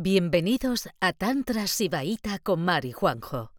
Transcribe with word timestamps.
Bienvenidos 0.00 0.88
a 1.00 1.12
Tantra 1.12 1.66
Sibaíta 1.66 2.38
con 2.40 2.64
Mari 2.64 2.92
Juanjo, 2.92 3.50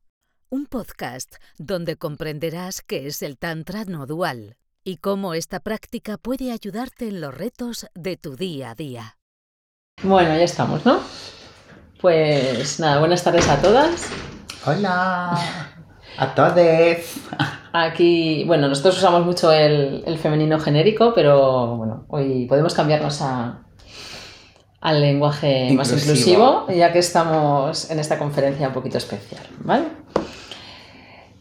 un 0.50 0.68
podcast 0.68 1.36
donde 1.58 1.98
comprenderás 1.98 2.82
qué 2.82 3.08
es 3.08 3.22
el 3.24 3.38
Tantra 3.38 3.84
no 3.84 4.06
dual 4.06 4.56
y 4.86 5.00
cómo 5.00 5.34
esta 5.34 5.60
práctica 5.60 6.16
puede 6.18 6.54
ayudarte 6.54 7.10
en 7.10 7.20
los 7.20 7.38
retos 7.38 7.88
de 7.94 8.16
tu 8.16 8.38
día 8.38 8.72
a 8.72 8.76
día. 8.76 9.18
Bueno, 10.02 10.30
ya 10.30 10.44
estamos, 10.44 10.86
¿no? 10.86 11.02
Pues 12.00 12.80
nada, 12.80 13.00
buenas 13.00 13.22
tardes 13.22 13.50
a 13.50 13.62
todas. 13.62 14.10
Hola 14.66 15.38
a 16.18 16.36
todos. 16.36 16.56
Aquí, 17.74 18.46
bueno, 18.46 18.70
nosotros 18.70 18.98
usamos 18.98 19.26
mucho 19.26 19.52
el, 19.52 20.06
el 20.08 20.18
femenino 20.18 20.58
genérico, 20.58 21.12
pero 21.14 21.76
bueno, 21.76 22.06
hoy 22.08 22.46
podemos 22.46 22.74
cambiarnos 22.74 23.22
a, 23.24 23.66
al 24.82 25.02
lenguaje 25.02 25.72
más 25.74 25.92
inclusivo, 25.92 26.68
ya 26.70 26.94
que 26.94 27.00
estamos 27.00 27.90
en 27.92 28.00
esta 28.00 28.18
conferencia 28.18 28.68
un 28.68 28.74
poquito 28.74 28.98
especial, 28.98 29.44
¿vale? 29.60 29.86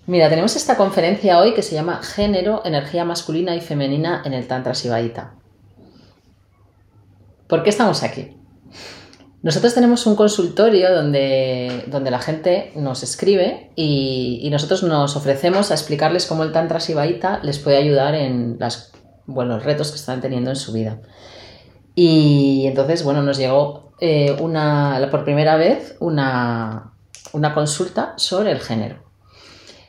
Mira, 0.07 0.29
tenemos 0.29 0.57
esta 0.57 0.77
conferencia 0.77 1.39
hoy 1.39 1.55
que 1.55 1.63
se 1.63 1.75
llama 1.75 2.01
Género, 2.03 2.63
Energía 2.65 3.05
Masculina 3.05 3.55
y 3.55 3.61
Femenina 3.61 4.23
en 4.25 4.33
el 4.33 4.47
Tantra 4.47 4.75
Sibaíta. 4.75 5.35
¿Por 7.47 7.63
qué 7.63 7.71
estamos 7.71 8.03
aquí? 8.03 8.37
Nosotros 9.43 9.73
tenemos 9.73 10.07
un 10.07 10.17
consultorio 10.17 10.93
donde, 10.93 11.85
donde 11.87 12.11
la 12.11 12.19
gente 12.19 12.73
nos 12.75 13.03
escribe 13.03 13.71
y, 13.77 14.41
y, 14.43 14.51
nosotros 14.51 14.83
nos 14.83 15.15
ofrecemos 15.15 15.71
a 15.71 15.75
explicarles 15.75 16.27
cómo 16.27 16.43
el 16.43 16.53
Tantra 16.53 16.81
Sibaíta 16.81 17.39
les 17.43 17.59
puede 17.59 17.77
ayudar 17.77 18.15
en 18.15 18.57
las, 18.59 18.91
bueno, 19.27 19.57
los 19.57 19.65
retos 19.65 19.91
que 19.91 19.97
están 19.97 20.21
teniendo 20.21 20.51
en 20.51 20.57
su 20.57 20.73
vida. 20.73 20.99
Y 22.01 22.65
entonces, 22.69 23.03
bueno, 23.03 23.23
nos 23.23 23.39
llegó 23.39 23.91
eh, 23.99 24.37
una, 24.39 25.09
por 25.11 25.25
primera 25.25 25.57
vez 25.57 25.97
una, 25.99 26.93
una, 27.33 27.55
consulta 27.55 28.15
sobre 28.17 28.53
el 28.53 28.61
género. 28.61 29.03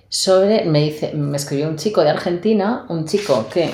Sobre, 0.07 0.65
me, 0.65 0.81
dice, 0.81 1.13
me 1.13 1.37
escribió 1.37 1.69
un 1.69 1.75
chico 1.75 2.01
de 2.01 2.09
Argentina, 2.09 2.87
un 2.89 3.05
chico 3.05 3.45
que, 3.53 3.71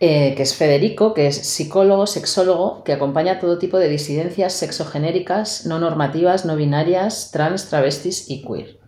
eh, 0.00 0.34
que 0.34 0.42
es 0.42 0.54
Federico, 0.54 1.12
que 1.12 1.26
es 1.26 1.36
psicólogo, 1.36 2.06
sexólogo, 2.06 2.82
que 2.82 2.94
acompaña 2.94 3.40
todo 3.40 3.58
tipo 3.58 3.78
de 3.78 3.90
disidencias 3.90 4.54
sexogenéricas, 4.54 5.66
no 5.66 5.78
normativas, 5.78 6.46
no 6.46 6.56
binarias, 6.56 7.30
trans, 7.30 7.68
travestis 7.68 8.30
y 8.30 8.40
queer. 8.40 8.78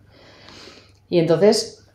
Y 1.09 1.19
entonces 1.19 1.85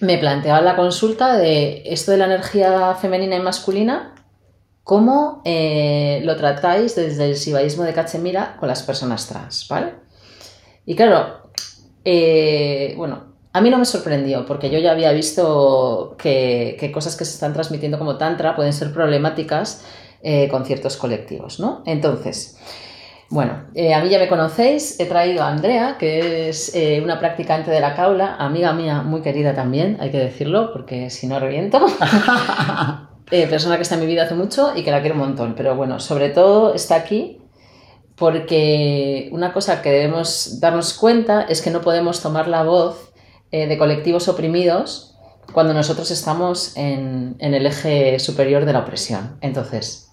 me 0.00 0.16
planteaba 0.16 0.62
la 0.62 0.76
consulta 0.76 1.36
de 1.36 1.82
esto 1.84 2.10
de 2.10 2.16
la 2.16 2.24
energía 2.24 2.94
femenina 2.94 3.36
y 3.36 3.40
masculina, 3.40 4.14
cómo 4.84 5.42
eh, 5.44 6.20
lo 6.24 6.36
tratáis 6.36 6.96
desde 6.96 7.26
el 7.30 7.36
sibaísmo 7.36 7.84
de 7.84 7.92
Cachemira 7.92 8.56
con 8.58 8.68
las 8.68 8.82
personas 8.82 9.28
trans, 9.28 9.68
¿vale? 9.68 9.94
Y 10.84 10.96
claro, 10.96 11.50
eh, 12.04 12.94
bueno, 12.96 13.32
a 13.52 13.60
mí 13.60 13.70
no 13.70 13.78
me 13.78 13.84
sorprendió 13.84 14.44
porque 14.44 14.70
yo 14.70 14.78
ya 14.78 14.92
había 14.92 15.12
visto 15.12 16.16
que, 16.18 16.90
cosas 16.92 17.16
que 17.16 17.24
se 17.24 17.34
están 17.34 17.52
transmitiendo 17.52 17.98
como 17.98 18.16
tantra 18.16 18.56
pueden 18.56 18.72
ser 18.72 18.92
problemáticas 18.92 19.84
eh, 20.22 20.48
con 20.48 20.64
ciertos 20.64 20.96
colectivos, 20.96 21.60
¿no? 21.60 21.82
Entonces, 21.86 22.58
bueno, 23.28 23.52
a 23.94 24.00
mí 24.02 24.10
ya 24.10 24.18
me 24.18 24.28
conocéis, 24.28 25.00
he 25.00 25.06
traído 25.06 25.42
a 25.42 25.48
Andrea, 25.48 25.96
que 25.98 26.50
es 26.50 26.76
una 27.02 27.18
practicante 27.18 27.70
de 27.70 27.80
la 27.80 27.94
caula, 27.94 28.36
amiga 28.36 28.74
mía 28.74 29.00
muy 29.00 29.22
querida 29.22 29.54
también, 29.54 29.96
hay 30.00 30.10
que 30.10 30.18
decirlo, 30.18 30.70
porque 30.72 31.08
si 31.08 31.28
no 31.28 31.40
reviento. 31.40 31.80
Eh, 33.34 33.46
persona 33.46 33.76
que 33.76 33.82
está 33.82 33.94
en 33.94 34.02
mi 34.02 34.06
vida 34.06 34.24
hace 34.24 34.34
mucho 34.34 34.76
y 34.76 34.84
que 34.84 34.90
la 34.90 35.00
quiero 35.00 35.14
un 35.14 35.22
montón. 35.22 35.54
Pero 35.56 35.74
bueno, 35.74 36.00
sobre 36.00 36.28
todo 36.28 36.74
está 36.74 36.96
aquí 36.96 37.40
porque 38.14 39.30
una 39.32 39.54
cosa 39.54 39.80
que 39.80 39.90
debemos 39.90 40.60
darnos 40.60 40.92
cuenta 40.92 41.40
es 41.48 41.62
que 41.62 41.70
no 41.70 41.80
podemos 41.80 42.20
tomar 42.20 42.46
la 42.46 42.62
voz 42.62 43.14
eh, 43.50 43.66
de 43.66 43.78
colectivos 43.78 44.28
oprimidos 44.28 45.16
cuando 45.54 45.72
nosotros 45.72 46.10
estamos 46.10 46.76
en, 46.76 47.36
en, 47.38 47.54
el 47.54 47.64
eje 47.64 48.18
superior 48.18 48.66
de 48.66 48.74
la 48.74 48.80
opresión. 48.80 49.38
Entonces, 49.40 50.10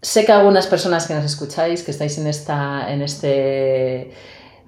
sé 0.00 0.24
que 0.24 0.30
algunas 0.30 0.68
personas 0.68 1.08
que 1.08 1.14
nos 1.14 1.24
escucháis, 1.24 1.82
que 1.82 1.90
estáis 1.90 2.18
en 2.18 2.28
esta, 2.28 2.88
en 2.92 3.02
este, 3.02 4.12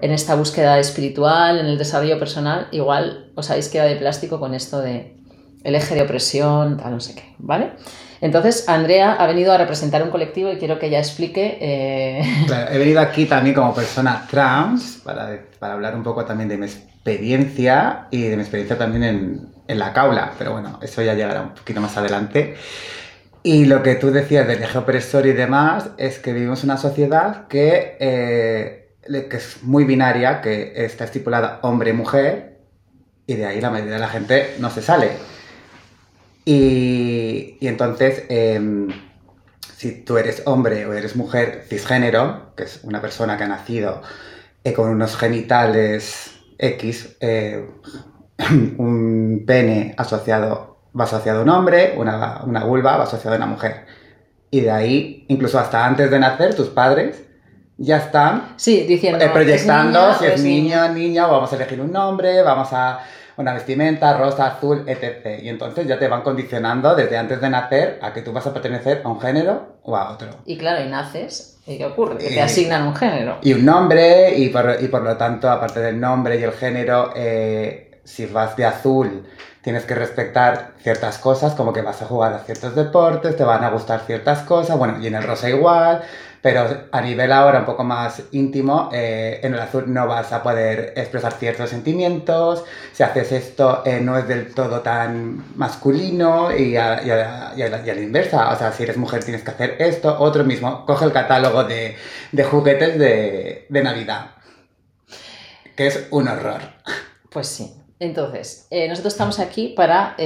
en 0.01 0.11
esta 0.11 0.35
búsqueda 0.35 0.81
espiritual, 0.81 1.61
en 1.61 1.67
el 1.67 1.79
desarrollo 1.79 2.19
personal, 2.19 2.67
igual 2.73 3.31
os 3.37 3.49
habéis 3.49 3.69
quedado 3.69 3.91
de 3.91 3.97
plástico 3.97 4.41
con 4.41 4.55
esto 4.55 4.81
de 4.81 5.22
el 5.65 5.75
eje 5.75 5.95
de 5.95 6.03
opresión, 6.03 6.77
tal, 6.77 6.93
no 6.93 7.01
sé 7.01 7.15
qué, 7.15 7.35
¿vale? 7.39 7.71
Entonces, 8.21 8.69
Andrea 8.69 9.15
ha 9.15 9.27
venido 9.27 9.53
a 9.53 9.59
representar 9.59 10.03
un 10.03 10.11
colectivo 10.11 10.53
y 10.53 10.57
quiero 10.57 10.79
que 10.79 10.87
ella 10.87 11.01
explique... 11.01 11.59
Eh... 11.61 12.23
He 12.71 12.79
venido 12.79 13.01
aquí 13.01 13.27
también 13.27 13.55
como 13.55 13.75
persona 13.75 14.27
trans 14.31 15.01
para, 15.03 15.41
hablar 15.61 15.97
un 15.97 16.05
poco 16.05 16.25
también 16.25 16.49
de 16.49 16.57
mi 16.57 16.67
experiencia 16.67 18.07
y 18.13 18.23
de 18.23 18.37
mi 18.37 18.43
experiencia 18.43 18.79
también 18.79 19.03
en, 19.03 19.49
en, 19.67 19.79
la 19.79 19.93
caula, 19.93 20.35
pero 20.39 20.53
bueno, 20.53 20.79
eso 20.83 21.03
ya 21.03 21.15
llegará 21.15 21.43
un 21.43 21.55
poquito 21.55 21.81
más 21.81 21.97
adelante. 21.97 22.55
Y 23.43 23.65
lo 23.65 23.83
que 23.83 23.97
tú 23.97 24.13
decías 24.13 24.47
del 24.47 24.63
eje 24.63 24.79
opresor 24.79 25.27
y 25.27 25.33
demás 25.33 25.91
es 25.99 26.21
que 26.21 26.33
vivimos 26.33 26.63
una 26.63 26.77
sociedad 26.77 27.49
que, 27.49 27.97
eh, 27.99 28.95
que 29.05 29.37
es 29.37 29.65
muy 29.65 29.83
binaria, 29.83 30.41
que 30.41 30.73
está 30.77 31.05
estipulada 31.05 31.59
hombre-mujer, 31.63 32.61
y 33.27 33.35
de 33.35 33.47
ahí 33.47 33.61
la 33.61 33.71
mayoría 33.71 33.95
de 33.95 34.01
la 34.01 34.09
gente 34.09 34.55
no 34.61 34.71
se 34.71 34.81
sale. 34.81 35.11
Y, 36.45 37.57
y 37.61 37.69
entonces, 37.69 38.25
eh, 38.29 38.89
si 39.77 40.03
tú 40.05 40.17
eres 40.17 40.43
hombre 40.47 40.87
o 40.87 40.93
eres 40.93 41.17
mujer 41.17 41.65
cisgénero, 41.69 42.55
que 42.57 42.65
es 42.65 42.81
una 42.85 43.01
persona 43.01 43.37
que 43.37 43.45
ha 43.45 43.49
nacido 43.49 44.03
eh, 44.65 44.73
con 44.73 44.89
unos 44.89 45.17
genitales 45.17 46.39
X, 46.59 47.17
eh, 47.21 47.69
un 48.79 49.45
pene 49.47 49.95
asociado, 49.97 50.79
va 50.99 51.05
asociado 51.05 51.41
a 51.41 51.43
un 51.43 51.49
hombre, 51.49 51.95
una, 51.97 52.43
una 52.45 52.65
vulva 52.65 52.97
va 52.97 53.05
asociado 53.05 53.35
a 53.35 53.39
una 53.39 53.47
mujer. 53.47 53.87
Y 54.51 54.61
de 54.61 54.71
ahí, 54.71 55.25
incluso 55.29 55.59
hasta 55.59 55.85
antes 55.85 56.11
de 56.11 56.19
nacer, 56.19 56.55
tus 56.55 56.69
padres 56.69 57.23
ya 57.79 57.97
están 57.97 58.55
sí, 58.57 58.85
diciendo, 58.87 59.25
proyectando 59.33 60.11
¿es 60.11 60.19
si 60.19 60.27
es 60.27 60.43
niño, 60.43 60.89
niña, 60.91 61.27
vamos 61.27 61.53
a 61.53 61.57
elegir 61.57 61.81
un 61.81 61.91
nombre, 61.91 62.43
vamos 62.43 62.69
a 62.73 63.01
una 63.43 63.55
vestimenta 63.55 64.17
rosa, 64.17 64.47
azul, 64.47 64.85
etc. 64.87 65.43
Y 65.43 65.49
entonces 65.49 65.87
ya 65.87 65.99
te 65.99 66.09
van 66.09 66.23
condicionando 66.23 66.95
desde 66.95 67.19
antes 67.19 67.41
de 67.41 67.51
nacer 67.51 67.99
a 68.03 68.13
que 68.13 68.23
tú 68.23 68.33
vas 68.33 68.47
a 68.47 68.53
pertenecer 68.53 69.03
a 69.05 69.09
un 69.09 69.21
género 69.21 69.77
o 69.83 69.97
a 69.97 70.11
otro. 70.11 70.29
Y 70.47 70.57
claro, 70.57 70.85
y 70.85 70.89
naces, 70.89 71.59
¿y 71.67 71.79
qué 71.79 71.87
ocurre? 71.87 72.19
Que 72.19 72.29
te 72.29 72.41
asignan 72.41 72.87
un 72.87 72.97
género. 72.97 73.39
Y 73.43 73.53
un 73.53 73.65
nombre, 73.65 74.37
y 74.37 74.49
por, 74.49 74.77
y 74.81 74.89
por 74.89 75.03
lo 75.03 75.17
tanto, 75.17 75.51
aparte 75.51 75.81
del 75.81 76.01
nombre 76.01 76.39
y 76.39 76.43
el 76.43 76.53
género, 76.53 77.13
eh, 77.15 78.01
si 78.05 78.27
vas 78.27 78.57
de 78.57 78.65
azul, 78.65 79.27
tienes 79.63 79.85
que 79.85 79.95
respetar 79.95 80.73
ciertas 80.83 81.19
cosas, 81.19 81.55
como 81.55 81.73
que 81.73 81.83
vas 81.83 82.03
a 82.03 82.07
jugar 82.07 82.33
a 82.35 82.39
ciertos 82.41 82.75
deportes, 82.75 83.37
te 83.37 83.45
van 83.45 83.63
a 83.65 83.71
gustar 83.71 84.01
ciertas 84.07 84.41
cosas, 84.41 84.77
bueno, 84.77 84.99
y 85.01 85.07
en 85.07 85.15
el 85.15 85.23
rosa 85.23 85.49
igual, 85.49 86.03
pero 86.43 86.89
a 86.91 87.01
nivel 87.01 87.31
ahora 87.31 87.61
un 87.61 87.65
poco 87.65 87.85
más 87.85 88.25
íntimo, 88.33 88.91
eh, 88.93 89.39
en 89.45 89.55
el 89.55 89.61
azul 89.61 89.85
no 89.87 90.09
vas 90.09 90.33
a 90.33 90.43
poder 90.43 90.93
expresar 90.97 91.35
ciertos 91.35 91.71
sentimientos, 91.71 92.65
si 92.93 93.05
haces 93.05 93.31
esto 93.31 93.83
eh, 93.87 94.01
no 94.01 94.19
es 94.19 94.27
del 94.27 94.53
todo 94.53 94.81
tan 94.81 95.57
masculino 95.57 96.55
y 96.55 96.77
a, 96.77 97.01
y, 97.05 97.11
a, 97.11 97.69
la 97.69 98.01
inversa, 98.01 98.53
o 98.53 98.59
sea, 98.59 98.73
si 98.73 98.83
eres 98.83 98.97
mujer 98.97 99.23
tienes 99.23 99.45
que 99.45 99.53
hacer 99.53 99.77
esto, 99.79 100.19
otro 100.19 100.43
mismo, 100.43 100.85
coge 100.85 101.05
el 101.05 101.13
catálogo 101.13 101.63
de, 101.63 101.97
de 102.33 102.45
juguetes 102.45 102.99
de, 102.99 103.67
de 103.69 103.83
Navidad, 103.85 104.33
que 105.77 105.87
es 105.87 106.09
un 106.11 106.27
horror. 106.27 106.61
Pues 107.31 107.47
sí. 107.47 107.73
Entonces, 108.01 108.67
eh, 108.71 108.89
nosotros 108.89 109.15
estamos 109.15 109.39
aquí 109.39 109.75
para 109.77 110.17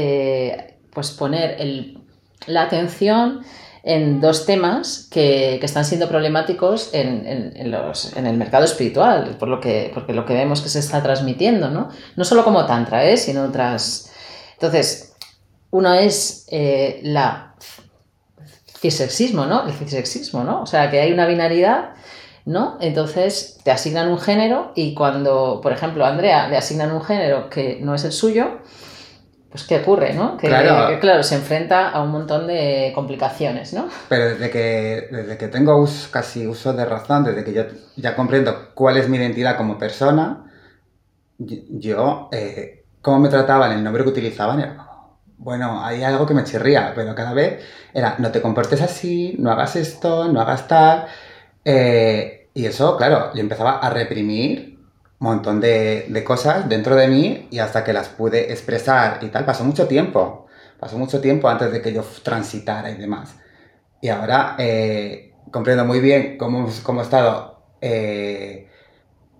pues 0.94 1.10
poner 1.10 1.60
el, 1.60 1.98
la 2.46 2.62
atención 2.62 3.44
en 3.86 4.20
dos 4.20 4.46
temas 4.46 5.06
que, 5.12 5.58
que 5.60 5.64
están 5.64 5.84
siendo 5.84 6.08
problemáticos 6.08 6.90
en, 6.92 7.52
en, 7.54 7.70
los, 7.70 8.16
en, 8.16 8.26
el 8.26 8.36
mercado 8.36 8.64
espiritual, 8.64 9.36
por 9.38 9.46
lo 9.46 9.60
que, 9.60 9.92
porque 9.94 10.12
lo 10.12 10.26
que 10.26 10.34
vemos 10.34 10.60
que 10.60 10.68
se 10.68 10.80
está 10.80 11.00
transmitiendo, 11.04 11.70
¿no? 11.70 11.90
No 12.16 12.24
solo 12.24 12.42
como 12.42 12.66
tantra, 12.66 13.04
¿eh? 13.04 13.16
sino 13.16 13.44
otras... 13.44 14.10
Entonces, 14.54 15.14
uno 15.70 15.94
es 15.94 16.46
eh, 16.50 17.00
cisexismo, 18.80 19.46
¿no? 19.46 19.64
El 19.68 19.72
cisexismo, 19.72 20.42
¿no? 20.42 20.62
O 20.62 20.66
sea, 20.66 20.90
que 20.90 21.00
hay 21.00 21.12
una 21.12 21.26
binaridad 21.26 21.90
¿no? 22.44 22.78
Entonces 22.80 23.58
te 23.64 23.72
asignan 23.72 24.08
un 24.08 24.18
género 24.18 24.72
y 24.76 24.94
cuando, 24.94 25.60
por 25.60 25.72
ejemplo, 25.72 26.04
a 26.04 26.08
Andrea 26.08 26.48
le 26.48 26.56
asignan 26.56 26.92
un 26.92 27.02
género 27.02 27.50
que 27.50 27.80
no 27.82 27.94
es 27.94 28.04
el 28.04 28.12
suyo, 28.12 28.60
pues 29.50 29.64
¿qué 29.64 29.78
ocurre, 29.78 30.12
no? 30.14 30.36
Que 30.36 30.48
claro. 30.48 30.88
que 30.88 30.98
claro, 30.98 31.22
se 31.22 31.36
enfrenta 31.36 31.90
a 31.90 32.02
un 32.02 32.10
montón 32.10 32.46
de 32.46 32.92
complicaciones, 32.94 33.72
¿no? 33.72 33.88
Pero 34.08 34.30
desde 34.30 34.50
que, 34.50 35.08
desde 35.10 35.38
que 35.38 35.48
tengo 35.48 35.76
uso, 35.80 36.10
casi 36.10 36.46
uso 36.46 36.72
de 36.72 36.84
razón, 36.84 37.24
desde 37.24 37.44
que 37.44 37.52
yo 37.52 37.62
ya 37.96 38.14
comprendo 38.16 38.70
cuál 38.74 38.96
es 38.96 39.08
mi 39.08 39.16
identidad 39.18 39.56
como 39.56 39.78
persona, 39.78 40.44
yo, 41.38 42.28
eh, 42.32 42.84
cómo 43.02 43.18
me 43.20 43.28
trataban, 43.28 43.72
el 43.72 43.84
nombre 43.84 44.02
que 44.04 44.10
utilizaban, 44.10 44.60
era, 44.60 44.86
bueno, 45.38 45.84
hay 45.84 46.02
algo 46.02 46.26
que 46.26 46.34
me 46.34 46.44
chirría, 46.44 46.92
pero 46.94 47.14
cada 47.14 47.34
vez 47.34 47.62
era, 47.92 48.16
no 48.18 48.30
te 48.32 48.42
comportes 48.42 48.80
así, 48.82 49.36
no 49.38 49.50
hagas 49.52 49.76
esto, 49.76 50.30
no 50.32 50.40
hagas 50.40 50.66
tal 50.68 51.06
Eh, 51.64 52.50
y 52.54 52.66
eso, 52.66 52.96
claro, 52.96 53.32
yo 53.34 53.40
empezaba 53.40 53.78
a 53.78 53.90
reprimir 53.90 54.75
montón 55.18 55.60
de, 55.60 56.06
de 56.08 56.24
cosas 56.24 56.68
dentro 56.68 56.94
de 56.96 57.08
mí 57.08 57.48
y 57.50 57.58
hasta 57.58 57.84
que 57.84 57.92
las 57.92 58.08
pude 58.08 58.52
expresar 58.52 59.22
y 59.22 59.28
tal, 59.28 59.44
pasó 59.44 59.64
mucho 59.64 59.86
tiempo. 59.86 60.46
Pasó 60.78 60.98
mucho 60.98 61.20
tiempo 61.20 61.48
antes 61.48 61.72
de 61.72 61.80
que 61.80 61.92
yo 61.92 62.04
transitara 62.22 62.90
y 62.90 62.96
demás. 62.96 63.36
Y 64.00 64.08
ahora 64.08 64.56
eh, 64.58 65.32
comprendo 65.50 65.84
muy 65.84 66.00
bien 66.00 66.36
cómo, 66.38 66.68
cómo 66.82 67.00
he 67.00 67.04
estado 67.04 67.62
eh, 67.80 68.65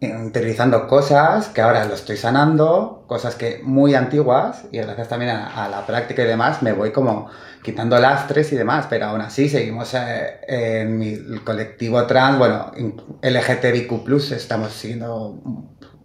interiorizando 0.01 0.87
cosas 0.87 1.49
que 1.49 1.63
ahora 1.63 1.85
lo 1.87 1.95
estoy 1.95 2.17
sanando, 2.17 3.05
cosas 3.07 3.35
que 3.35 3.61
muy 3.63 3.95
antiguas 3.95 4.65
y 4.71 4.79
gracias 4.79 5.09
también 5.09 5.31
a, 5.31 5.65
a 5.65 5.69
la 5.69 5.87
práctica 5.87 6.23
y 6.23 6.27
demás 6.27 6.63
me 6.63 6.73
voy 6.73 6.93
como 6.93 7.29
quitando 7.67 7.99
lastres 7.99 8.53
y 8.53 8.57
demás, 8.57 8.87
pero 8.89 9.07
aún 9.07 9.21
así 9.21 9.49
seguimos 9.49 9.93
eh, 9.95 10.39
en 10.47 10.97
mi 10.97 11.15
el 11.15 11.43
colectivo 11.43 12.07
trans, 12.07 12.39
bueno, 12.39 12.71
en 12.77 12.95
LGTBIQ+, 13.21 14.07
estamos 14.31 14.73
siendo 14.73 15.41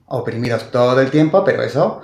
oprimidos 0.07 0.71
todo 0.71 0.99
el 0.99 1.11
tiempo, 1.11 1.43
pero 1.43 1.61
eso 1.61 2.01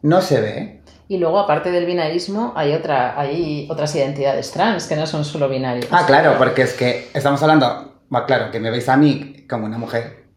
no 0.00 0.22
se 0.22 0.40
ve. 0.40 0.82
Y 1.06 1.18
luego, 1.18 1.38
aparte 1.38 1.70
del 1.70 1.84
binarismo, 1.84 2.54
hay, 2.56 2.72
otra, 2.72 3.20
hay 3.20 3.68
otras 3.70 3.94
identidades 3.94 4.50
trans 4.52 4.86
que 4.86 4.96
no 4.96 5.06
son 5.06 5.22
solo 5.24 5.50
binarios. 5.50 5.86
Ah, 5.90 6.04
claro, 6.06 6.36
porque 6.38 6.62
es 6.62 6.72
que 6.72 7.10
estamos 7.12 7.42
hablando, 7.42 8.00
bueno, 8.08 8.26
claro, 8.26 8.50
que 8.50 8.58
me 8.58 8.70
veis 8.70 8.88
a 8.88 8.96
mí 8.96 9.44
como 9.48 9.66
una 9.66 9.76
mujer, 9.76 10.27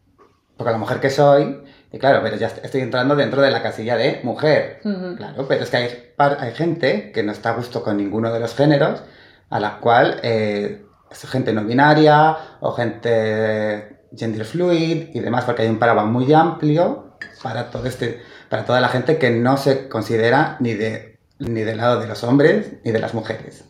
porque 0.56 0.72
la 0.72 0.78
mujer 0.78 1.00
que 1.00 1.10
soy, 1.10 1.62
y 1.92 1.98
claro, 1.98 2.20
pero 2.22 2.36
ya 2.36 2.46
estoy 2.46 2.80
entrando 2.80 3.16
dentro 3.16 3.42
de 3.42 3.50
la 3.50 3.62
casilla 3.62 3.96
de 3.96 4.20
mujer. 4.22 4.80
Claro, 5.16 5.46
pero 5.48 5.62
es 5.64 5.70
que 5.70 5.76
hay, 5.76 6.12
hay 6.18 6.52
gente 6.52 7.12
que 7.12 7.22
no 7.22 7.32
está 7.32 7.50
a 7.50 7.54
gusto 7.54 7.82
con 7.82 7.96
ninguno 7.96 8.32
de 8.32 8.40
los 8.40 8.54
géneros, 8.54 9.02
a 9.50 9.60
la 9.60 9.78
cual 9.78 10.18
eh, 10.22 10.84
es 11.10 11.30
gente 11.30 11.52
no 11.52 11.64
binaria 11.64 12.36
o 12.60 12.72
gente 12.72 14.06
gender 14.16 14.44
fluid 14.44 15.08
y 15.14 15.20
demás, 15.20 15.44
porque 15.44 15.62
hay 15.62 15.68
un 15.68 15.78
paraguas 15.78 16.06
muy 16.06 16.32
amplio 16.32 17.16
para 17.42 17.70
todo 17.70 17.86
este, 17.86 18.22
para 18.48 18.64
toda 18.64 18.80
la 18.80 18.88
gente 18.88 19.18
que 19.18 19.30
no 19.30 19.56
se 19.56 19.88
considera 19.88 20.56
ni 20.60 20.74
de 20.74 21.18
ni 21.38 21.62
del 21.62 21.78
lado 21.78 22.00
de 22.00 22.06
los 22.06 22.22
hombres 22.24 22.74
ni 22.84 22.92
de 22.92 23.00
las 23.00 23.14
mujeres. 23.14 23.64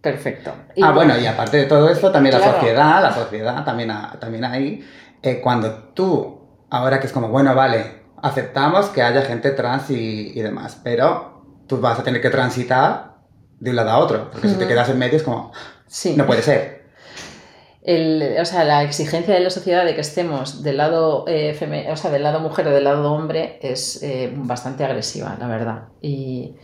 Perfecto. 0.00 0.52
ah, 0.82 0.90
bueno, 0.92 1.18
y 1.18 1.26
aparte 1.26 1.56
de 1.56 1.64
todo 1.64 1.88
esto, 1.88 2.10
también 2.12 2.34
la 2.38 2.40
sociedad, 2.52 3.02
la 3.02 3.12
sociedad 3.12 3.64
también, 3.64 3.90
ha- 3.90 4.16
también 4.20 4.44
hay, 4.44 4.84
eh, 5.24 5.40
cuando 5.40 5.72
tú, 5.94 6.38
ahora 6.70 7.00
que 7.00 7.06
es 7.06 7.12
como, 7.12 7.28
bueno, 7.28 7.54
vale, 7.54 8.02
aceptamos 8.22 8.86
que 8.86 9.02
haya 9.02 9.22
gente 9.22 9.50
trans 9.50 9.90
y, 9.90 10.32
y 10.38 10.40
demás, 10.42 10.80
pero 10.84 11.42
tú 11.66 11.80
vas 11.80 11.98
a 11.98 12.02
tener 12.04 12.20
que 12.22 12.30
transitar 12.30 13.16
de 13.60 13.70
un 13.70 13.76
lado 13.76 13.90
a 13.90 13.98
otro, 13.98 14.30
porque 14.30 14.48
si 14.48 14.54
te 14.56 14.66
quedas 14.68 14.88
en 14.90 14.98
medio 14.98 15.16
es 15.16 15.22
como, 15.22 15.52
Sí. 15.86 16.14
no 16.16 16.26
puede 16.26 16.42
ser. 16.42 16.84
El- 17.82 18.36
o 18.40 18.44
sea, 18.46 18.64
la 18.64 18.82
exigencia 18.82 19.34
de 19.34 19.40
la 19.40 19.50
sociedad 19.50 19.84
de 19.84 19.94
que 19.94 20.00
estemos 20.00 20.62
del 20.62 20.78
lado, 20.78 21.24
eh, 21.28 21.54
feme- 21.58 21.90
o 21.92 21.96
sea, 21.96 22.10
del 22.10 22.22
lado 22.22 22.40
mujer 22.40 22.66
o 22.68 22.70
del 22.70 22.84
lado 22.84 23.12
hombre 23.12 23.58
es 23.62 24.02
eh, 24.02 24.32
bastante 24.34 24.84
agresiva, 24.84 25.36
la 25.38 25.46
verdad. 25.48 25.88
Y, 26.00 26.56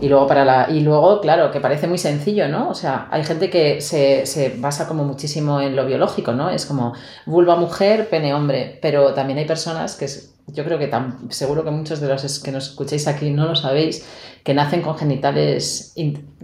y 0.00 0.08
luego 0.08 0.26
para 0.26 0.44
la, 0.44 0.68
y 0.70 0.80
luego, 0.80 1.20
claro, 1.20 1.50
que 1.50 1.60
parece 1.60 1.86
muy 1.88 1.98
sencillo, 1.98 2.48
¿no? 2.48 2.70
O 2.70 2.74
sea, 2.74 3.08
hay 3.10 3.24
gente 3.24 3.50
que 3.50 3.80
se, 3.80 4.26
se 4.26 4.54
basa 4.58 4.86
como 4.86 5.04
muchísimo 5.04 5.60
en 5.60 5.74
lo 5.74 5.86
biológico, 5.86 6.32
¿no? 6.32 6.50
Es 6.50 6.66
como 6.66 6.94
vulva 7.26 7.56
mujer, 7.56 8.08
pene 8.08 8.32
hombre, 8.34 8.78
pero 8.80 9.12
también 9.14 9.38
hay 9.38 9.44
personas 9.46 9.96
que 9.96 10.06
yo 10.50 10.64
creo 10.64 10.78
que 10.78 10.90
tam- 10.90 11.30
seguro 11.30 11.62
que 11.64 11.70
muchos 11.70 12.00
de 12.00 12.08
los 12.08 12.38
que 12.40 12.52
nos 12.52 12.68
escuchéis 12.68 13.06
aquí 13.08 13.30
no 13.30 13.44
lo 13.46 13.54
sabéis, 13.56 14.06
que 14.44 14.54
nacen 14.54 14.80
con 14.82 14.96
genitales, 14.96 15.92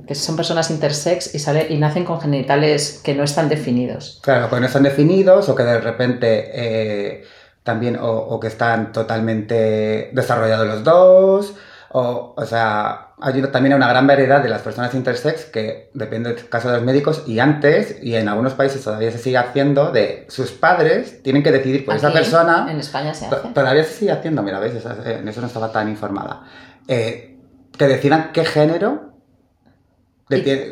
que 0.07 0.15
son 0.15 0.37
personas 0.37 0.71
intersex 0.71 1.35
y, 1.35 1.39
sale, 1.39 1.69
y 1.71 1.79
nacen 1.79 2.05
con 2.05 2.21
genitales 2.21 3.01
que 3.03 3.15
no 3.15 3.23
están 3.25 3.49
definidos. 3.49 4.21
Claro, 4.23 4.51
que 4.51 4.61
no 4.61 4.67
están 4.67 4.83
definidos 4.83 5.49
o 5.49 5.55
que 5.55 5.63
de 5.63 5.81
repente 5.81 6.51
eh, 6.53 7.25
también, 7.63 7.97
o, 7.97 8.11
o 8.11 8.39
que 8.41 8.49
están 8.49 8.93
totalmente 8.93 10.11
desarrollados 10.13 10.67
los 10.67 10.85
dos, 10.85 11.55
o, 11.93 12.35
o 12.37 12.45
sea, 12.45 13.14
hay 13.27 13.41
también 13.51 13.75
una 13.75 13.89
gran 13.89 14.07
variedad 14.07 14.43
de 14.43 14.51
las 14.51 14.61
personas 14.61 14.95
intersex 14.95 15.47
que 15.47 15.91
depende 15.95 16.35
del 16.35 16.49
caso 16.49 16.69
de 16.69 16.75
los 16.77 16.85
médicos 16.85 17.25
y 17.27 17.39
antes, 17.39 17.97
y 18.03 18.15
en 18.17 18.29
algunos 18.29 18.53
países 18.53 18.85
todavía 18.85 19.11
se 19.11 19.19
sigue 19.19 19.39
haciendo, 19.39 19.91
de 19.93 20.27
sus 20.29 20.51
padres 20.53 21.23
tienen 21.23 21.43
que 21.43 21.51
decidir 21.51 21.87
por 21.87 21.97
esa 21.97 22.13
persona. 22.13 22.67
En 22.71 22.79
España 22.79 23.15
se 23.15 23.27
hace. 23.27 23.49
Todavía 23.55 23.83
se 23.85 23.95
sigue 23.95 24.13
haciendo, 24.13 24.43
mira, 24.43 24.61
¿ves? 24.61 24.75
Esa- 24.75 24.97
eh, 25.05 25.19
En 25.21 25.29
eso 25.29 25.41
no 25.41 25.47
estaba 25.47 25.73
tan 25.73 25.89
informada. 25.89 26.43
Eh, 26.87 27.39
que 27.79 27.89
decidan 27.89 28.31
qué 28.33 28.45
género. 28.45 29.15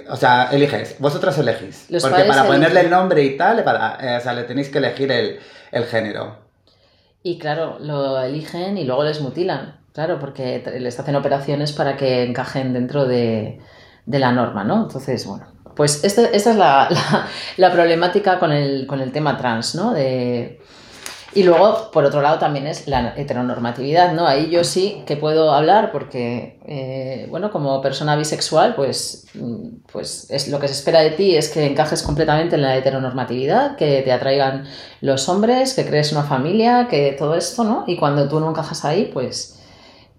o 0.08 0.16
sea, 0.16 0.49
eliges, 0.52 0.96
vosotros 0.99 1.37
elegís. 1.38 1.87
Los 1.90 2.02
porque 2.02 2.25
para 2.25 2.44
ponerle 2.44 2.81
el 2.81 2.90
nombre 2.90 3.22
y 3.22 3.37
tal, 3.37 3.62
para, 3.64 3.96
eh, 4.00 4.16
o 4.19 4.20
sea, 4.20 4.32
le 4.34 4.44
tenéis 4.44 4.69
que 4.70 4.78
elegir 4.78 5.10
el, 5.12 5.38
el 5.70 5.84
género. 5.84 6.38
Y 7.22 7.38
claro, 7.38 7.78
lo 7.78 8.20
eligen 8.20 8.76
y 8.78 8.84
luego 8.84 9.04
les 9.04 9.20
mutilan. 9.20 9.81
Claro, 9.93 10.19
porque 10.19 10.62
les 10.79 10.99
hacen 10.99 11.17
operaciones 11.17 11.73
para 11.73 11.97
que 11.97 12.25
encajen 12.25 12.73
dentro 12.73 13.05
de, 13.05 13.61
la 14.06 14.33
norma, 14.33 14.65
¿no? 14.65 14.83
Entonces, 14.85 15.27
bueno, 15.27 15.47
pues 15.77 16.03
este- 16.05 16.35
esta 16.37 16.50
es 16.50 16.56
la 17.56 17.73
problemática 17.73 18.39
con 18.39 18.53
el, 18.53 18.87
con 18.87 19.00
el 19.00 19.12
tema 19.12 19.37
trans, 19.37 19.75
¿no? 19.75 19.93
De, 19.93 20.61
y 21.35 21.44
luego, 21.44 21.91
por 21.93 22.05
otro 22.05 22.21
lado, 22.21 22.39
también 22.39 22.67
es 22.67 22.87
la 22.89 23.15
heteronormatividad, 23.17 24.12
¿no? 24.12 24.27
Ahí 24.27 24.50
yo 24.50 24.65
sí 24.65 25.03
que 25.06 25.17
puedo 25.17 25.53
hablar 25.53 25.91
porque, 25.91 26.59
eh, 26.67 27.27
bueno, 27.31 27.50
como 27.50 27.81
persona 27.81 28.17
bisexual, 28.17 28.75
pues, 28.75 29.27
mm, 29.33 29.69
pues 29.91 30.27
es, 30.31 30.49
lo 30.49 30.61
que 30.61 30.69
se 30.69 30.75
espera 30.75 31.00
de 31.00 31.11
ti 31.12 31.35
es 31.35 31.49
que 31.49 31.65
encajes 31.65 32.03
completamente 32.03 32.56
en 32.56 32.62
la 32.62 32.77
heteronormatividad, 32.77 33.77
que 33.77 34.03
te 34.03 34.12
atraigan 34.12 34.65
los 35.00 35.27
hombres, 35.31 35.73
que 35.73 35.87
crees 35.87 36.12
una 36.12 36.25
familia, 36.25 36.87
que 36.91 37.12
todo 37.19 37.35
esto, 37.35 37.65
¿no? 37.65 37.85
Y 37.87 37.97
cuando 37.97 38.29
tú 38.29 38.38
no 38.38 38.50
encajas 38.50 38.85
ahí, 38.85 39.11
pues, 39.12 39.59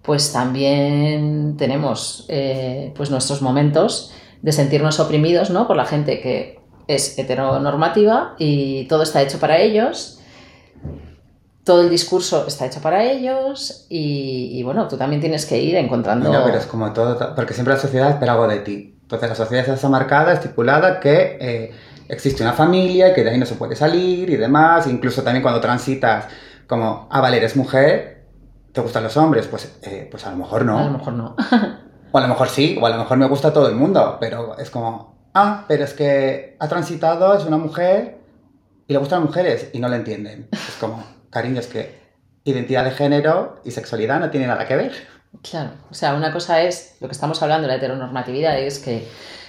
pues 0.03 0.31
también 0.33 1.55
tenemos 1.57 2.25
eh, 2.27 2.91
pues 2.95 3.09
nuestros 3.09 3.41
momentos 3.41 4.13
de 4.41 4.51
sentirnos 4.51 4.99
oprimidos, 4.99 5.49
¿no? 5.49 5.67
Por 5.67 5.77
la 5.77 5.85
gente 5.85 6.19
que 6.19 6.59
es 6.87 7.17
heteronormativa 7.17 8.35
y 8.37 8.85
todo 8.87 9.03
está 9.03 9.21
hecho 9.21 9.39
para 9.39 9.57
ellos. 9.59 10.19
Todo 11.63 11.81
el 11.83 11.89
discurso 11.89 12.45
está 12.45 12.65
hecho 12.65 12.81
para 12.81 13.05
ellos 13.05 13.85
y, 13.87 14.61
bueno, 14.63 14.89
tú 14.89 14.97
también 14.97 15.21
tienes 15.21 15.45
que 15.45 15.57
ir 15.59 15.75
encontrando... 15.77 16.29
Mira, 16.29 16.43
pero 16.43 16.59
como 16.67 16.91
todo, 16.91 17.15
to- 17.15 17.33
porque 17.35 17.53
siempre 17.53 17.73
la 17.73 17.79
sociedad 17.79 18.09
espera 18.09 18.33
algo 18.33 18.49
de 18.49 18.59
ti. 18.59 18.97
Entonces 19.03 19.29
la 19.29 19.35
sociedad 19.35 19.69
está 19.69 19.87
marcada, 19.87 20.33
estipulada, 20.33 20.99
que 20.99 21.37
eh, 21.39 21.71
existe 22.09 22.43
una 22.43 22.51
familia 22.51 23.13
que 23.13 23.23
de 23.23 23.29
ahí 23.29 23.37
no 23.37 23.45
se 23.45 23.55
puede 23.55 23.77
salir 23.77 24.29
y 24.29 24.35
demás. 24.35 24.87
Incluso 24.87 25.23
también 25.23 25.41
cuando 25.41 25.61
transitas 25.61 26.25
como, 26.67 27.07
ah, 27.09 27.21
vale, 27.21 27.37
eres 27.37 27.55
mujer, 27.55 28.12
¿te 28.73 28.81
gustan 28.81 29.03
los 29.03 29.15
hombres? 29.15 29.47
Pues, 29.47 29.77
eh, 29.83 30.07
pues 30.11 30.25
a 30.25 30.31
lo 30.31 30.37
mejor 30.37 30.65
no. 30.65 30.79
A 30.79 30.83
lo 30.85 30.97
mejor 30.97 31.13
no. 31.13 31.35
O 32.15 32.19
a 32.19 32.21
lo 32.21 32.27
mejor 32.27 32.47
sí, 32.47 32.77
o 32.79 32.85
a 32.85 32.91
lo 32.91 32.99
mejor 32.99 33.17
me 33.17 33.27
gusta 33.27 33.51
todo 33.51 33.67
el 33.67 33.73
mundo, 33.73 34.17
pero 34.19 34.55
es 34.59 34.69
como, 34.69 35.15
ah, 35.33 35.65
pero 35.67 35.83
es 35.83 35.95
que 35.95 36.55
ha 36.59 36.67
transitado, 36.67 37.35
es 37.35 37.43
una 37.43 37.57
mujer 37.57 38.19
y 38.87 38.93
le 38.93 38.99
gustan 38.99 39.21
las 39.21 39.29
mujeres 39.29 39.69
y 39.73 39.79
no 39.79 39.89
lo 39.89 39.95
entienden. 39.95 40.47
Es 40.51 40.75
como, 40.79 41.03
cariño, 41.31 41.59
es 41.59 41.65
que 41.65 41.99
identidad 42.43 42.83
de 42.83 42.91
género 42.91 43.59
y 43.65 43.71
sexualidad 43.71 44.19
no 44.19 44.29
tiene 44.29 44.45
nada 44.45 44.67
que 44.67 44.75
ver. 44.75 44.93
Claro, 45.41 45.71
o 45.89 45.95
sea, 45.95 46.13
una 46.13 46.31
cosa 46.31 46.61
es 46.61 46.97
lo 46.99 47.07
que 47.07 47.13
estamos 47.13 47.41
hablando, 47.41 47.67
la 47.67 47.77
heteronormatividad, 47.77 48.59
es 48.59 48.77
que 48.77 49.07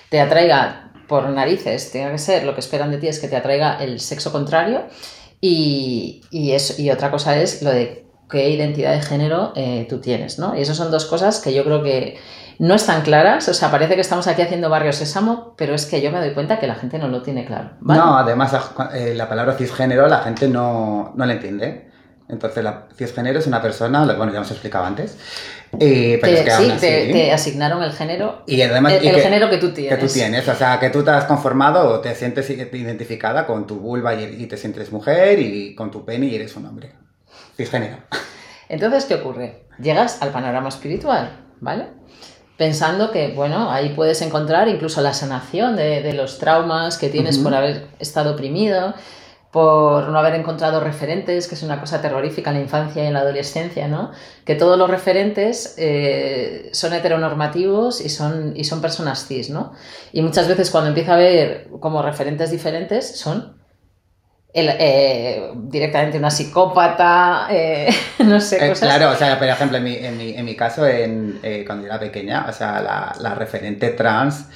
te 0.09 0.23
atraiga 0.23 0.91
por 1.07 1.29
narices, 1.29 1.93
tiene 1.93 2.13
que 2.13 2.19
ser, 2.19 2.45
lo 2.45 2.55
que 2.55 2.61
esperan 2.61 2.91
de 2.91 2.97
ti 2.97 3.09
es 3.09 3.19
que 3.19 3.29
te 3.29 3.37
atraiga 3.37 3.77
el 3.77 4.01
sexo 4.01 4.33
contrario 4.33 4.85
y, 5.39 6.23
y, 6.31 6.53
eso, 6.53 6.81
y 6.81 6.91
otra 6.91 7.11
cosa 7.11 7.37
es 7.37 7.61
lo 7.61 7.69
de 7.69 8.04
qué 8.29 8.51
identidad 8.51 8.93
de 8.93 9.03
género 9.03 9.53
eh, 9.55 9.87
tú 9.89 10.01
tienes, 10.01 10.39
¿no? 10.39 10.57
Y 10.57 10.63
esas 10.63 10.77
son 10.77 10.91
dos 10.91 11.05
cosas 11.07 11.41
que 11.41 11.53
yo 11.55 11.65
creo 11.65 11.83
que 11.83 12.19
no 12.59 12.75
están 12.75 13.03
claras, 13.03 13.49
o 13.49 13.55
sea, 13.55 13.71
parece 13.71 13.95
que 13.95 14.01
estamos 14.01 14.27
aquí 14.27 14.43
haciendo 14.43 14.71
barrio 14.71 14.93
sésamo, 14.93 15.55
pero 15.57 15.75
es 15.75 15.87
que 15.87 16.01
yo 16.01 16.11
me 16.11 16.19
doy 16.19 16.35
cuenta 16.35 16.59
que 16.59 16.67
la 16.67 16.77
gente 16.77 16.99
no 16.99 17.09
lo 17.09 17.23
tiene 17.23 17.45
claro. 17.45 17.71
¿vale? 17.81 18.01
No, 18.01 18.17
además 18.17 18.55
eh, 18.95 19.15
la 19.15 19.29
palabra 19.29 19.55
cisgénero 19.55 20.07
la 20.07 20.19
gente 20.19 20.49
no, 20.49 21.13
no 21.17 21.27
la 21.27 21.33
entiende. 21.33 21.91
Entonces, 22.27 22.65
la 22.65 22.87
cisgénero 22.97 23.39
es 23.39 23.47
una 23.47 23.61
persona, 23.61 24.07
bueno, 24.17 24.33
ya 24.33 24.39
hemos 24.39 24.51
explicado 24.51 24.87
antes, 24.87 25.19
eh, 25.79 26.19
pero 26.23 26.33
te, 26.33 26.39
es 26.39 26.45
que 26.45 26.51
sí, 26.51 26.57
aún 26.57 26.71
así, 26.71 26.81
te, 26.81 27.13
te, 27.13 27.33
asignaron 27.33 27.83
el 27.83 27.93
género, 27.93 28.43
y 28.47 28.63
además, 28.63 28.95
el, 28.95 29.05
y 29.05 29.09
el 29.09 29.15
que, 29.17 29.21
género 29.21 29.51
que 29.51 29.59
tú 29.59 29.75
tienes. 29.75 29.99
Que 29.99 30.07
tú 30.07 30.11
tienes, 30.11 30.49
o 30.49 30.55
sea, 30.55 30.81
que 30.81 30.89
tú 30.89 31.05
te 31.05 31.11
has 31.11 31.27
conformado 31.27 31.87
o 31.91 32.01
te 32.01 32.15
sientes 32.15 32.49
identificada 32.49 33.47
con 33.47 33.67
tu 33.67 33.77
vulva 33.77 34.15
y, 34.15 34.43
y 34.43 34.47
te 34.47 34.57
sientes 34.57 34.91
mujer 34.91 35.39
y 35.39 35.75
con 35.75 35.91
tu 35.91 36.07
pene 36.07 36.27
y 36.27 36.35
eres 36.37 36.57
un 36.57 36.65
hombre. 36.65 37.04
Cisgénero. 37.57 37.99
Entonces, 38.69 39.05
¿qué 39.05 39.15
ocurre? 39.15 39.67
Llegas 39.79 40.23
al 40.23 40.31
panorama 40.31 40.69
espiritual, 40.69 41.31
¿vale? 41.61 41.87
Pensando 42.57 43.11
que, 43.11 43.33
bueno, 43.35 43.71
ahí 43.71 43.91
puedes 43.91 44.23
encontrar 44.23 44.69
incluso 44.69 45.01
la 45.01 45.13
sanación 45.13 45.77
de, 45.77 46.03
de 46.03 46.13
los 46.13 46.39
traumas 46.39 46.99
que 46.99 47.09
tienes 47.09 47.37
uh 47.37 47.41
-huh. 47.41 47.45
por 47.45 47.55
haber 47.55 47.87
estado 47.99 48.33
oprimido, 48.33 48.95
por 49.51 50.09
no 50.09 50.19
haber 50.19 50.35
encontrado 50.35 50.81
referentes, 50.81 51.47
que 51.47 51.55
es 51.55 51.63
una 51.63 51.79
cosa 51.79 52.01
terrorífica 52.01 52.51
en 52.51 52.57
la 52.57 52.63
infancia 52.63 53.05
y 53.05 53.07
en 53.07 53.13
la 53.13 53.21
adolescencia, 53.21 53.87
¿no? 53.87 54.11
Que 54.45 54.57
todos 54.57 54.77
los 54.77 54.91
referentes 54.91 55.77
eh, 55.79 56.71
son 56.73 56.93
heteronormativos 56.93 58.01
y 58.01 58.09
son, 58.09 58.53
y 58.57 58.65
son 58.65 58.81
personas 58.81 59.27
cis, 59.29 59.51
¿no? 59.51 59.73
Y 60.13 60.23
muchas 60.23 60.49
veces 60.49 60.71
cuando 60.71 60.89
empieza 60.89 61.15
a 61.15 61.19
ver 61.19 61.69
como 61.81 62.03
referentes 62.03 62.51
diferentes 62.51 63.19
son 63.19 63.64
el, 64.55 64.69
eh, 64.79 65.51
directamente 65.57 66.17
una 66.17 66.31
psicópata, 66.31 67.49
eh, 67.51 67.89
no 68.21 68.41
sé, 68.41 68.65
Eh, 68.65 68.69
cosas. 68.71 68.89
claro, 68.89 69.11
o 69.11 69.15
sea, 69.17 69.39
por 69.39 69.49
ejemplo, 69.49 69.77
en 69.79 69.85
mi, 69.85 69.97
en 69.97 70.17
mi, 70.17 70.31
en 70.35 70.45
mi 70.45 70.55
caso, 70.57 70.87
en, 70.87 71.41
eh, 71.43 71.65
cuando 71.67 71.83
yo 71.85 71.91
era 71.91 72.01
pequeña, 72.01 72.47
o 72.49 72.53
sea, 72.53 72.81
la, 72.81 73.13
la 73.21 73.35
referente 73.35 73.91
trans, 73.91 74.47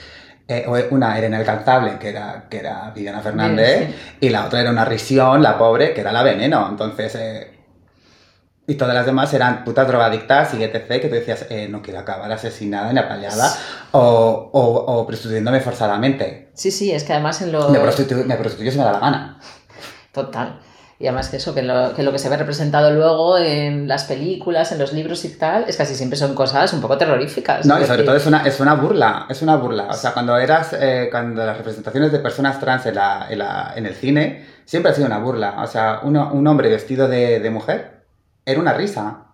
eh, 0.46 0.64
una 0.90 1.18
era 1.18 1.26
inalcanzable, 1.26 1.98
que 1.98 2.08
era, 2.10 2.46
que 2.48 2.58
era 2.60 2.90
Viviana 2.94 3.20
Fernández, 3.20 3.94
y 4.20 4.30
la 4.30 4.46
otra 4.46 4.60
era 4.60 4.70
una 4.70 4.84
risión, 4.86 5.42
la 5.42 5.58
pobre, 5.58 5.92
que 5.92 6.00
era 6.00 6.10
la 6.12 6.22
veneno. 6.22 6.66
Entonces, 6.70 7.14
eh, 7.16 7.50
y 8.66 8.74
todas 8.74 8.94
las 8.94 9.04
demás 9.06 9.32
eran 9.34 9.64
putas 9.64 9.86
drogadictas 9.88 10.54
y 10.54 10.62
etc. 10.62 10.86
Que 11.00 11.08
tú 11.08 11.14
decías, 11.14 11.46
eh, 11.50 11.68
no 11.68 11.82
quiero 11.82 12.00
acabar 12.00 12.30
asesinada 12.30 12.92
ni 12.92 12.98
apaleada 12.98 13.52
o, 13.92 14.50
o, 14.52 14.60
o 15.00 15.06
prostituyéndome 15.06 15.60
forzadamente. 15.60 16.50
Sí, 16.54 16.70
sí, 16.70 16.92
es 16.92 17.04
que 17.04 17.14
además 17.14 17.40
en 17.42 17.52
lo... 17.52 17.68
Me, 17.70 17.78
prostitu- 17.80 18.24
me 18.24 18.36
prostituyo 18.36 18.70
si 18.70 18.78
me 18.78 18.84
da 18.84 18.92
la 18.92 18.98
gana. 19.00 19.40
Total. 20.12 20.58
Y 21.00 21.06
además 21.06 21.28
que 21.28 21.36
eso, 21.36 21.54
que 21.54 21.62
lo, 21.62 21.94
que 21.94 22.02
lo 22.02 22.10
que 22.10 22.18
se 22.18 22.28
ve 22.28 22.36
representado 22.36 22.90
luego 22.90 23.38
en 23.38 23.86
las 23.86 24.02
películas, 24.04 24.72
en 24.72 24.80
los 24.80 24.92
libros 24.92 25.24
y 25.24 25.38
tal, 25.38 25.64
es 25.68 25.76
casi 25.76 25.94
siempre 25.94 26.18
son 26.18 26.34
cosas 26.34 26.72
un 26.72 26.80
poco 26.80 26.98
terroríficas. 26.98 27.64
No, 27.66 27.76
Es 27.76 27.82
y 27.82 27.86
sobre 27.86 27.98
decir, 27.98 28.06
todo 28.06 28.16
es 28.16 28.26
una, 28.26 28.42
es 28.44 28.58
una 28.58 28.74
burla, 28.74 29.26
es 29.30 29.40
una 29.40 29.54
burla. 29.54 29.86
O 29.90 29.94
sea, 29.94 30.12
cuando 30.12 30.36
eras, 30.36 30.72
eh, 30.72 31.06
cuando 31.08 31.46
las 31.46 31.56
representaciones 31.56 32.10
de 32.10 32.18
personas 32.18 32.58
trans 32.58 32.84
en, 32.86 32.96
la, 32.96 33.28
en, 33.30 33.38
la- 33.38 33.72
en 33.76 33.86
el 33.86 33.94
cine, 33.94 34.44
siempre 34.64 34.90
ha 34.90 34.94
sido 34.94 35.06
una 35.06 35.18
burla. 35.18 35.62
O 35.62 35.68
sea, 35.68 36.00
uno- 36.02 36.30
un 36.32 36.44
hombre 36.48 36.68
vestido 36.68 37.06
de, 37.06 37.38
de 37.38 37.50
mujer 37.50 38.04
era 38.44 38.58
una 38.58 38.72
risa. 38.72 39.27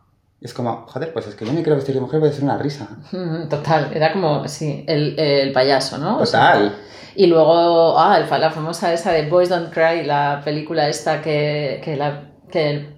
Es 0.45 0.53
como, 0.53 0.85
joder, 0.87 1.11
pues 1.15 1.27
es 1.27 1.35
que 1.37 1.47
yo 1.47 1.55
me 1.55 1.63
quiero 1.63 1.77
vestir 1.77 1.95
de 1.95 2.03
mujer, 2.03 2.21
voy 2.21 2.29
a 2.29 2.33
ser 2.33 2.45
una 2.45 2.59
risa. 2.59 2.87
Total, 3.49 3.91
era 3.95 4.13
como, 4.13 4.47
sí, 4.47 4.85
el, 4.87 5.19
el 5.19 5.53
payaso, 5.53 5.97
¿no? 5.97 6.19
O 6.19 6.27
sea, 6.27 6.53
Total. 6.53 6.77
y 7.15 7.27
luego, 7.29 7.99
ah, 7.99 8.19
el 8.19 8.29
la 8.41 8.51
famosa 8.51 8.93
esa 8.93 9.11
de 9.13 9.27
Boys 9.27 9.49
Don't 9.49 9.73
Cry, 9.73 10.05
la 10.05 10.43
película 10.45 10.87
esta 10.87 11.23
que, 11.23 11.81
que, 11.83 11.97
la, 11.97 12.25
que 12.51 12.71
el, 12.71 12.95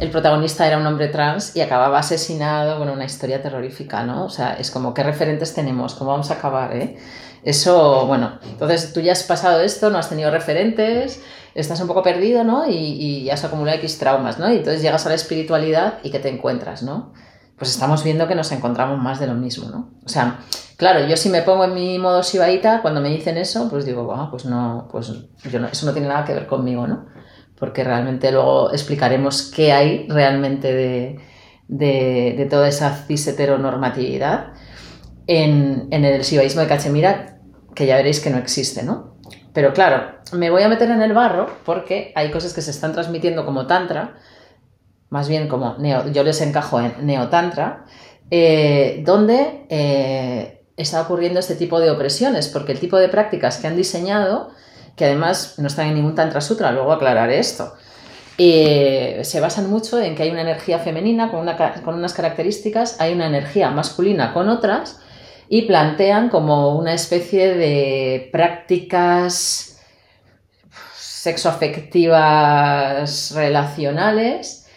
el 0.00 0.10
protagonista 0.10 0.66
era 0.66 0.78
un 0.78 0.86
hombre 0.86 1.06
trans 1.06 1.54
y 1.54 1.60
acababa 1.60 2.00
asesinado, 2.00 2.78
bueno, 2.78 2.94
una 2.94 3.04
historia 3.04 3.40
terrorífica, 3.40 4.02
¿no? 4.02 4.24
O 4.24 4.28
sea, 4.28 4.54
es 4.54 4.72
como, 4.72 4.92
¿qué 4.92 5.04
referentes 5.04 5.54
tenemos? 5.54 5.94
¿Cómo 5.94 6.10
vamos 6.10 6.32
a 6.32 6.34
acabar, 6.34 6.74
eh? 6.76 6.98
Eso, 7.42 8.06
bueno, 8.06 8.38
entonces 8.42 8.92
tú 8.92 9.00
ya 9.00 9.12
has 9.12 9.22
pasado 9.22 9.60
esto, 9.60 9.90
no 9.90 9.98
has 9.98 10.08
tenido 10.08 10.30
referentes, 10.30 11.22
estás 11.54 11.80
un 11.80 11.88
poco 11.88 12.02
perdido, 12.02 12.44
¿no? 12.44 12.68
Y, 12.68 12.74
y 12.74 13.30
has 13.30 13.44
acumulado 13.44 13.78
X 13.78 13.98
traumas, 13.98 14.38
¿no? 14.38 14.50
Y 14.52 14.56
entonces 14.58 14.82
llegas 14.82 15.06
a 15.06 15.08
la 15.08 15.14
espiritualidad 15.14 15.98
y 16.02 16.10
¿qué 16.10 16.18
te 16.18 16.28
encuentras, 16.28 16.82
¿no? 16.82 17.12
Pues 17.56 17.70
estamos 17.70 18.04
viendo 18.04 18.28
que 18.28 18.34
nos 18.34 18.52
encontramos 18.52 18.98
más 18.98 19.20
de 19.20 19.26
lo 19.26 19.34
mismo, 19.34 19.68
¿no? 19.70 19.90
O 20.04 20.08
sea, 20.08 20.40
claro, 20.76 21.06
yo 21.06 21.16
si 21.16 21.28
me 21.28 21.42
pongo 21.42 21.64
en 21.64 21.74
mi 21.74 21.98
modo 21.98 22.22
sibaíta, 22.22 22.82
cuando 22.82 23.00
me 23.00 23.08
dicen 23.08 23.36
eso, 23.38 23.68
pues 23.70 23.84
digo, 23.84 24.12
ah, 24.14 24.28
pues 24.30 24.44
no, 24.44 24.88
pues 24.90 25.12
yo 25.50 25.60
no, 25.60 25.68
eso 25.68 25.86
no 25.86 25.92
tiene 25.92 26.08
nada 26.08 26.24
que 26.24 26.34
ver 26.34 26.46
conmigo, 26.46 26.86
¿no? 26.86 27.06
Porque 27.58 27.84
realmente 27.84 28.32
luego 28.32 28.72
explicaremos 28.72 29.50
qué 29.54 29.72
hay 29.72 30.06
realmente 30.08 30.72
de, 30.72 31.20
de, 31.68 32.34
de 32.36 32.46
toda 32.46 32.68
esa 32.68 32.94
cis 32.94 33.26
heteronormatividad 33.26 34.52
en, 35.30 36.04
el 36.04 36.24
sibaísmo 36.24 36.62
de 36.62 36.66
Cachemira, 36.66 37.38
que 37.74 37.86
ya 37.86 37.96
veréis 37.96 38.18
que 38.20 38.30
no 38.30 38.38
existe, 38.38 38.82
¿no? 38.82 39.14
Pero 39.52 39.72
claro, 39.72 40.18
me 40.32 40.50
voy 40.50 40.62
a 40.62 40.68
meter 40.68 40.90
en 40.90 41.02
el 41.02 41.12
barro 41.12 41.46
porque 41.64 42.12
hay 42.16 42.30
cosas 42.30 42.52
que 42.52 42.62
se 42.62 42.72
están 42.72 42.92
transmitiendo 42.92 43.46
como 43.46 43.66
tantra, 43.66 44.16
más 45.08 45.28
bien 45.28 45.46
como 45.46 45.76
neo, 45.78 46.10
yo 46.10 46.24
les 46.24 46.40
encajo 46.40 46.80
en 46.80 47.06
neotantra, 47.06 47.84
eh, 48.30 49.02
donde 49.04 49.66
eh, 49.68 50.64
está 50.76 51.02
ocurriendo 51.02 51.38
este 51.38 51.54
tipo 51.54 51.78
de 51.78 51.90
opresiones, 51.90 52.48
porque 52.48 52.72
el 52.72 52.80
tipo 52.80 52.96
de 52.96 53.08
prácticas 53.08 53.58
que 53.58 53.68
han 53.68 53.76
diseñado, 53.76 54.50
que 54.96 55.04
además 55.04 55.54
no 55.58 55.68
están 55.68 55.88
en 55.88 55.94
ningún 55.94 56.16
tantra 56.16 56.40
sutra, 56.40 56.72
luego 56.72 56.92
aclararé 56.92 57.38
esto, 57.38 57.74
eh, 58.36 59.20
se 59.22 59.40
basan 59.40 59.70
mucho 59.70 60.00
en 60.00 60.16
que 60.16 60.24
hay 60.24 60.30
una 60.30 60.40
energía 60.40 60.80
femenina 60.80 61.30
con 61.30 61.94
unas 61.94 62.14
características, 62.14 63.00
hay 63.00 63.12
una 63.12 63.26
energía 63.26 63.70
masculina 63.70 64.32
con 64.32 64.48
otras, 64.48 65.00
y 65.52 65.62
plantean 65.62 66.28
como 66.28 66.78
una 66.78 66.94
especie 66.94 67.56
de 67.56 68.28
prácticas 68.32 69.80
sexoafectivas 70.94 73.32
relacionales 73.34 74.68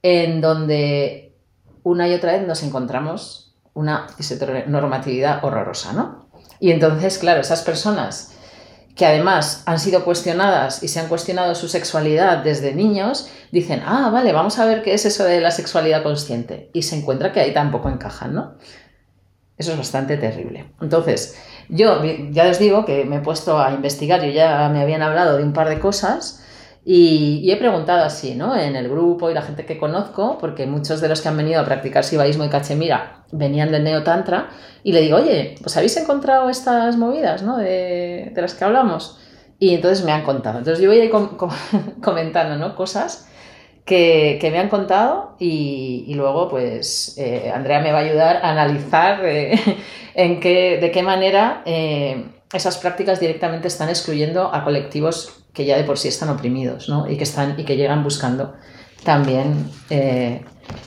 en 0.00 0.40
donde 0.40 1.34
una 1.82 2.06
y 2.06 2.14
otra 2.14 2.34
vez 2.34 2.46
nos 2.46 2.62
encontramos 2.62 3.56
una 3.74 4.06
normatividad 4.68 5.44
horrorosa, 5.44 5.92
¿no? 5.92 6.28
Y 6.60 6.70
entonces, 6.70 7.18
claro, 7.18 7.40
esas 7.40 7.62
personas 7.62 8.28
que 8.94 9.06
además 9.06 9.64
han 9.66 9.80
sido 9.80 10.04
cuestionadas 10.04 10.84
y 10.84 10.88
se 10.88 11.00
han 11.00 11.08
cuestionado 11.08 11.56
su 11.56 11.66
sexualidad 11.66 12.44
desde 12.44 12.74
niños, 12.74 13.28
dicen, 13.50 13.82
ah, 13.84 14.10
vale, 14.12 14.32
vamos 14.32 14.60
a 14.60 14.66
ver 14.66 14.82
qué 14.82 14.94
es 14.94 15.04
eso 15.04 15.24
de 15.24 15.40
la 15.40 15.50
sexualidad 15.50 16.04
consciente. 16.04 16.70
Y 16.74 16.82
se 16.82 16.94
encuentra 16.96 17.32
que 17.32 17.40
ahí 17.40 17.52
tampoco 17.52 17.88
encajan, 17.88 18.34
¿no? 18.34 18.54
Eso 19.58 19.72
es 19.72 19.78
bastante 19.78 20.16
terrible. 20.16 20.66
Entonces, 20.80 21.38
yo 21.68 22.02
ya 22.30 22.48
os 22.48 22.58
digo 22.58 22.84
que 22.84 23.04
me 23.04 23.16
he 23.16 23.20
puesto 23.20 23.60
a 23.60 23.72
investigar, 23.72 24.22
yo 24.22 24.30
ya 24.30 24.68
me 24.70 24.80
habían 24.80 25.02
hablado 25.02 25.36
de 25.36 25.44
un 25.44 25.52
par 25.52 25.68
de 25.68 25.78
cosas 25.78 26.44
y, 26.84 27.48
he 27.50 27.56
preguntado 27.58 28.04
así, 28.04 28.34
¿no? 28.34 28.56
En 28.56 28.74
el 28.74 28.88
grupo 28.88 29.30
y 29.30 29.34
la 29.34 29.42
gente 29.42 29.64
que 29.64 29.78
conozco, 29.78 30.38
porque 30.38 30.66
muchos 30.66 31.00
de 31.00 31.08
los 31.08 31.20
que 31.20 31.28
han 31.28 31.36
venido 31.36 31.60
a 31.60 31.64
practicar 31.64 32.02
sibaísmo 32.02 32.44
y 32.44 32.48
cachemira 32.48 33.24
venían 33.30 33.70
del 33.70 33.84
neotantra, 33.84 34.48
y 34.82 34.92
le 34.92 35.00
digo, 35.02 35.18
oye, 35.18 35.54
pues 35.62 35.76
habéis 35.76 35.96
encontrado 35.96 36.50
estas 36.50 36.96
movidas, 36.96 37.42
¿no? 37.42 37.56
De, 37.56 38.32
de 38.34 38.42
las 38.42 38.54
que 38.54 38.64
hablamos. 38.64 39.18
Y 39.60 39.74
entonces 39.74 40.04
me 40.04 40.10
han 40.10 40.22
contado. 40.24 40.58
Entonces 40.58 40.82
yo 40.82 40.90
voy 40.90 40.98
a 41.00 41.04
ir 41.04 41.10
com- 41.10 41.36
com- 41.36 41.50
comentando, 42.02 42.56
¿no? 42.56 42.74
Cosas 42.74 43.28
que, 43.84 44.38
me 44.52 44.58
han 44.58 44.68
contado 44.68 45.36
y, 45.38 46.12
luego 46.14 46.48
pues 46.48 47.16
eh, 47.18 47.50
Andrea 47.54 47.80
me 47.80 47.92
va 47.92 47.98
a 47.98 48.02
ayudar 48.02 48.36
a 48.36 48.50
analizar 48.50 49.20
eh, 49.24 49.58
en 50.14 50.40
qué, 50.40 50.78
de 50.80 50.90
qué 50.90 51.02
manera 51.02 51.62
eh, 51.64 52.24
esas 52.52 52.78
prácticas 52.78 53.18
directamente 53.18 53.68
están 53.68 53.88
excluyendo 53.88 54.54
a 54.54 54.62
colectivos 54.64 55.44
que 55.52 55.64
ya 55.64 55.76
de 55.76 55.84
por 55.84 55.98
sí 55.98 56.08
están 56.08 56.28
oprimidos 56.30 56.88
¿no? 56.88 57.10
y, 57.10 57.16
que 57.16 57.24
están, 57.24 57.58
y 57.58 57.64
que 57.64 57.76
llegan 57.76 58.02
buscando 58.04 58.54
también 59.04 59.68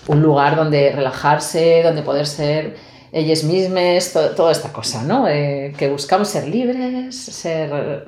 un 0.08 0.22
lugar 0.22 0.56
donde 0.56 0.92
relajarse, 0.92 1.84
donde 1.84 2.02
poder 2.02 2.26
ser 2.26 2.76
ellas 3.12 3.44
mismas, 3.44 4.14
to- 4.14 4.32
toda 4.32 4.52
esta 4.54 4.72
cosa, 4.72 5.04
¿no? 5.04 5.26
Que 5.26 5.90
buscamos 5.92 6.30
ser 6.30 6.48
libres, 6.48 7.14
ser 7.16 8.08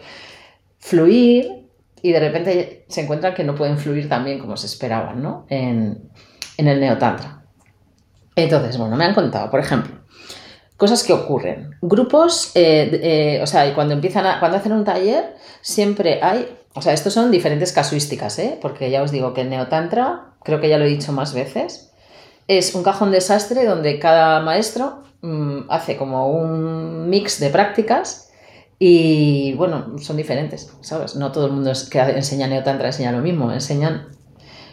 fluir 0.79 1.56
y 2.01 2.11
de 2.11 2.19
repente 2.19 2.85
se 2.87 3.01
encuentran 3.01 3.33
que 3.33 3.43
no 3.43 3.55
pueden 3.55 3.77
fluir 3.77 4.07
tan 4.07 4.23
bien 4.23 4.39
como 4.39 4.57
se 4.57 4.67
esperaban, 4.67 5.21
¿no? 5.21 5.45
En, 5.49 6.09
en 6.57 6.67
el 6.67 6.79
neotantra. 6.79 7.43
Entonces, 8.35 8.77
bueno, 8.77 8.95
me 8.95 9.05
han 9.05 9.15
contado, 9.15 9.49
por 9.49 9.59
ejemplo, 9.59 9.95
cosas 10.77 11.03
que 11.03 11.13
ocurren. 11.13 11.75
Grupos, 11.81 12.51
eh, 12.55 12.89
eh, 13.01 13.39
o 13.41 13.47
sea, 13.47 13.73
cuando 13.73 13.95
empiezan 13.95 14.25
a, 14.27 14.39
cuando 14.39 14.57
hacen 14.57 14.73
un 14.73 14.83
taller, 14.83 15.35
siempre 15.61 16.19
hay, 16.21 16.47
o 16.73 16.81
sea, 16.81 16.93
estos 16.93 17.13
son 17.13 17.31
diferentes 17.31 17.71
casuísticas, 17.71 18.37
¿eh? 18.39 18.59
Porque 18.61 18.91
ya 18.91 19.01
os 19.01 19.11
digo 19.11 19.33
que 19.33 19.41
el 19.41 19.49
neotantra, 19.49 20.33
creo 20.43 20.61
que 20.61 20.69
ya 20.69 20.77
lo 20.77 20.85
he 20.85 20.89
dicho 20.89 21.11
más 21.11 21.33
veces, 21.33 21.91
es 22.47 22.75
un 22.75 22.83
cajón 22.83 23.11
desastre 23.11 23.65
donde 23.65 23.99
cada 23.99 24.39
maestro 24.41 25.03
mm, 25.21 25.61
hace 25.69 25.97
como 25.97 26.29
un 26.29 27.09
mix 27.09 27.39
de 27.39 27.49
prácticas 27.49 28.26
y 28.79 29.53
bueno, 29.53 29.97
son 29.99 30.17
diferentes, 30.17 30.71
¿sabes? 30.81 31.15
No 31.15 31.31
todo 31.31 31.47
el 31.47 31.51
mundo 31.53 31.71
es- 31.71 31.89
que 31.89 31.99
enseña 31.99 32.47
neotantra 32.47 32.87
enseña 32.87 33.11
lo 33.11 33.19
mismo, 33.19 33.51
enseñan 33.51 34.07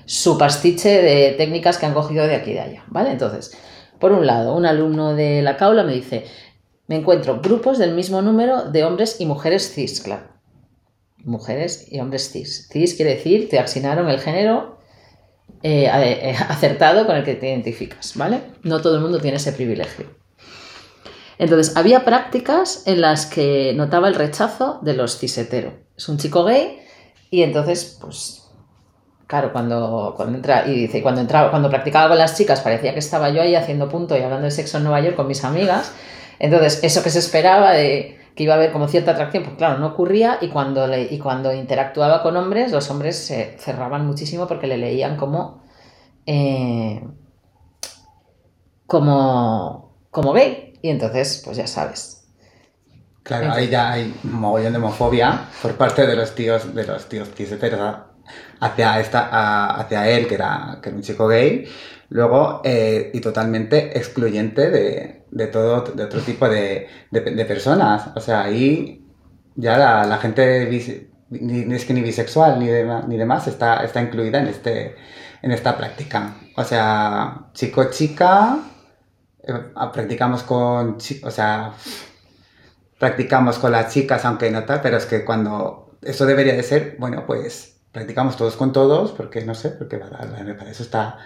su 0.07 0.37
pastiche 0.37 1.01
de 1.03 1.33
técnicas 1.33 1.79
que 1.79 1.87
han 1.87 1.95
cogido 1.95 2.27
de 2.27 2.35
aquí 2.37 2.51
y 2.51 2.55
de 2.55 2.61
allá, 2.61 2.85
¿vale? 2.89 3.11
Entonces, 3.13 3.57
por 3.99 4.13
un 4.13 4.27
lado, 4.27 4.55
un 4.55 4.67
alumno 4.67 5.15
de 5.15 5.41
la 5.43 5.57
caula 5.57 5.83
me 5.85 5.95
dice, 5.95 6.25
me 6.87 6.97
encuentro 6.97 7.41
grupos 7.41 7.79
del 7.79 7.95
mismo 7.95 8.21
número 8.21 8.71
de 8.71 8.85
hombres 8.85 9.17
y 9.21 9.27
mujeres 9.27 9.73
cis, 9.75 10.03
claro. 10.03 10.25
Mujeres 11.25 11.87
y 11.91 12.01
hombres 12.01 12.31
cis. 12.31 12.69
Cis 12.71 12.95
quiere 12.95 13.15
decir, 13.15 13.49
te 13.49 13.59
asignaron 13.59 14.11
el 14.11 14.21
género 14.21 14.77
eh, 15.63 15.87
eh, 15.91 16.37
acertado 16.51 17.07
con 17.07 17.17
el 17.17 17.25
que 17.25 17.37
te 17.37 17.49
identificas, 17.49 18.13
¿vale? 18.17 18.41
No 18.63 18.83
todo 18.83 18.97
el 18.97 19.01
mundo 19.01 19.19
tiene 19.21 19.39
ese 19.39 19.53
privilegio. 19.53 20.05
Entonces, 21.39 21.77
había 21.77 22.05
prácticas 22.05 22.83
en 22.87 23.01
las 23.01 23.27
que 23.27 23.73
notaba 23.75 24.09
el 24.09 24.15
rechazo 24.15 24.79
de 24.83 24.95
los 24.95 25.19
cisetero. 25.19 25.73
Es 25.97 26.09
un 26.09 26.19
chico 26.19 26.45
gay 26.45 26.81
y 27.31 27.43
entonces, 27.43 27.99
pues, 28.01 28.49
claro, 29.27 29.53
cuando, 29.53 30.15
cuando 30.17 30.37
entra, 30.37 30.67
y 30.67 30.83
dice, 30.83 31.03
cuando 31.03 31.21
entraba, 31.21 31.51
cuando 31.51 31.71
practicaba 31.71 32.09
con 32.09 32.19
las 32.19 32.37
chicas 32.37 32.61
parecía 32.61 32.93
que 32.93 33.01
estaba 33.01 33.31
yo 33.31 33.43
ahí 33.43 33.55
haciendo 33.55 33.89
punto 33.89 34.17
y 34.17 34.23
hablando 34.23 34.45
de 34.45 34.51
sexo 34.51 34.79
en 34.79 34.85
Nueva 34.85 35.01
York 35.01 35.17
con 35.17 35.27
mis 35.27 35.45
amigas. 35.45 35.93
Entonces, 36.39 36.83
eso 36.83 37.03
que 37.03 37.11
se 37.11 37.19
esperaba 37.19 37.73
de 37.73 38.19
que 38.35 38.43
iba 38.43 38.55
a 38.55 38.57
haber 38.57 38.73
como 38.73 38.89
cierta 38.89 39.13
atracción, 39.13 39.45
pues 39.45 39.57
claro, 39.57 39.79
no 39.79 39.89
ocurría 39.89 40.39
y 40.41 40.49
cuando, 40.49 40.87
le, 40.87 41.05
y 41.05 41.19
cuando 41.19 41.53
interactuaba 41.53 42.23
con 42.23 42.37
hombres, 42.37 42.73
los 42.73 42.91
hombres 42.91 43.17
se 43.17 43.57
cerraban 43.59 44.07
muchísimo 44.07 44.49
porque 44.49 44.67
le 44.67 44.77
leían 44.77 45.17
como, 45.17 45.63
eh, 46.27 47.03
como, 48.87 49.97
como 50.11 50.33
gay. 50.33 50.74
Y 50.85 50.91
entonces, 50.91 51.41
pues 51.45 51.57
ya 51.57 51.67
sabes. 51.67 52.03
Claro, 53.23 53.53
ahí 53.53 53.69
ya 53.69 53.93
hay 53.93 54.15
un 54.25 54.35
mogollón 54.41 54.73
de 54.75 54.79
homofobia 54.79 55.49
por 55.63 55.77
parte 55.77 56.07
de 56.07 56.15
los 56.15 56.35
tíos, 56.35 56.75
de 56.75 56.85
los 56.87 57.09
tíos 57.09 57.31
cis-heteros 57.35 57.97
hacia, 58.61 59.01
esta, 59.01 59.77
hacia 59.81 60.09
él, 60.11 60.27
que 60.29 60.35
era, 60.35 60.79
que 60.83 60.91
era 60.91 60.97
un 60.97 61.03
chico 61.03 61.27
gay, 61.29 61.65
luego, 62.11 62.61
eh, 62.65 63.11
y 63.15 63.21
totalmente 63.21 63.97
excluyente 63.99 64.71
de, 64.71 65.25
de 65.31 65.47
todo, 65.47 65.83
de 65.95 66.05
otro 66.05 66.21
tipo 66.21 66.49
de, 66.51 66.87
de, 67.11 67.21
de 67.23 67.45
personas. 67.47 68.11
O 68.15 68.21
sea, 68.21 68.43
ahí 68.45 69.07
ya 69.55 69.79
la, 69.79 70.05
la 70.05 70.19
gente, 70.19 70.67
bis- 70.67 71.09
ni, 71.31 71.65
ni 71.65 71.75
es 71.77 71.87
que 71.87 71.95
ni 71.95 72.03
bisexual 72.03 72.59
ni, 72.59 72.67
ni 73.09 73.17
demás, 73.17 73.47
está, 73.49 73.85
está 73.85 74.03
incluida 74.03 74.39
en, 74.41 74.49
este, 74.49 74.97
en 75.43 75.51
esta 75.53 75.77
práctica. 75.79 76.37
O 76.57 76.65
sea, 76.65 77.49
chico-chica, 77.55 78.59
practicamos 79.93 80.43
con, 80.43 80.99
o 81.23 81.31
sea, 81.31 81.75
practicamos 82.99 83.59
con 83.59 83.73
las 83.73 83.93
chicas, 83.93 84.25
aunque 84.25 84.51
no 84.51 84.65
tal, 84.65 84.81
pero 84.81 84.97
es 84.97 85.07
que 85.07 85.25
cuando 85.25 85.97
eso 86.03 86.27
debería 86.27 86.55
de 86.55 86.63
ser, 86.63 86.97
bueno, 86.99 87.25
pues 87.27 87.77
practicamos 87.93 88.37
todos 88.37 88.57
con 88.57 88.73
todos, 88.73 89.13
porque 89.13 89.45
no 89.45 89.55
sé, 89.55 89.71
porque 89.71 89.99
para, 89.99 90.25
eso 90.71 90.83
está, 90.83 91.19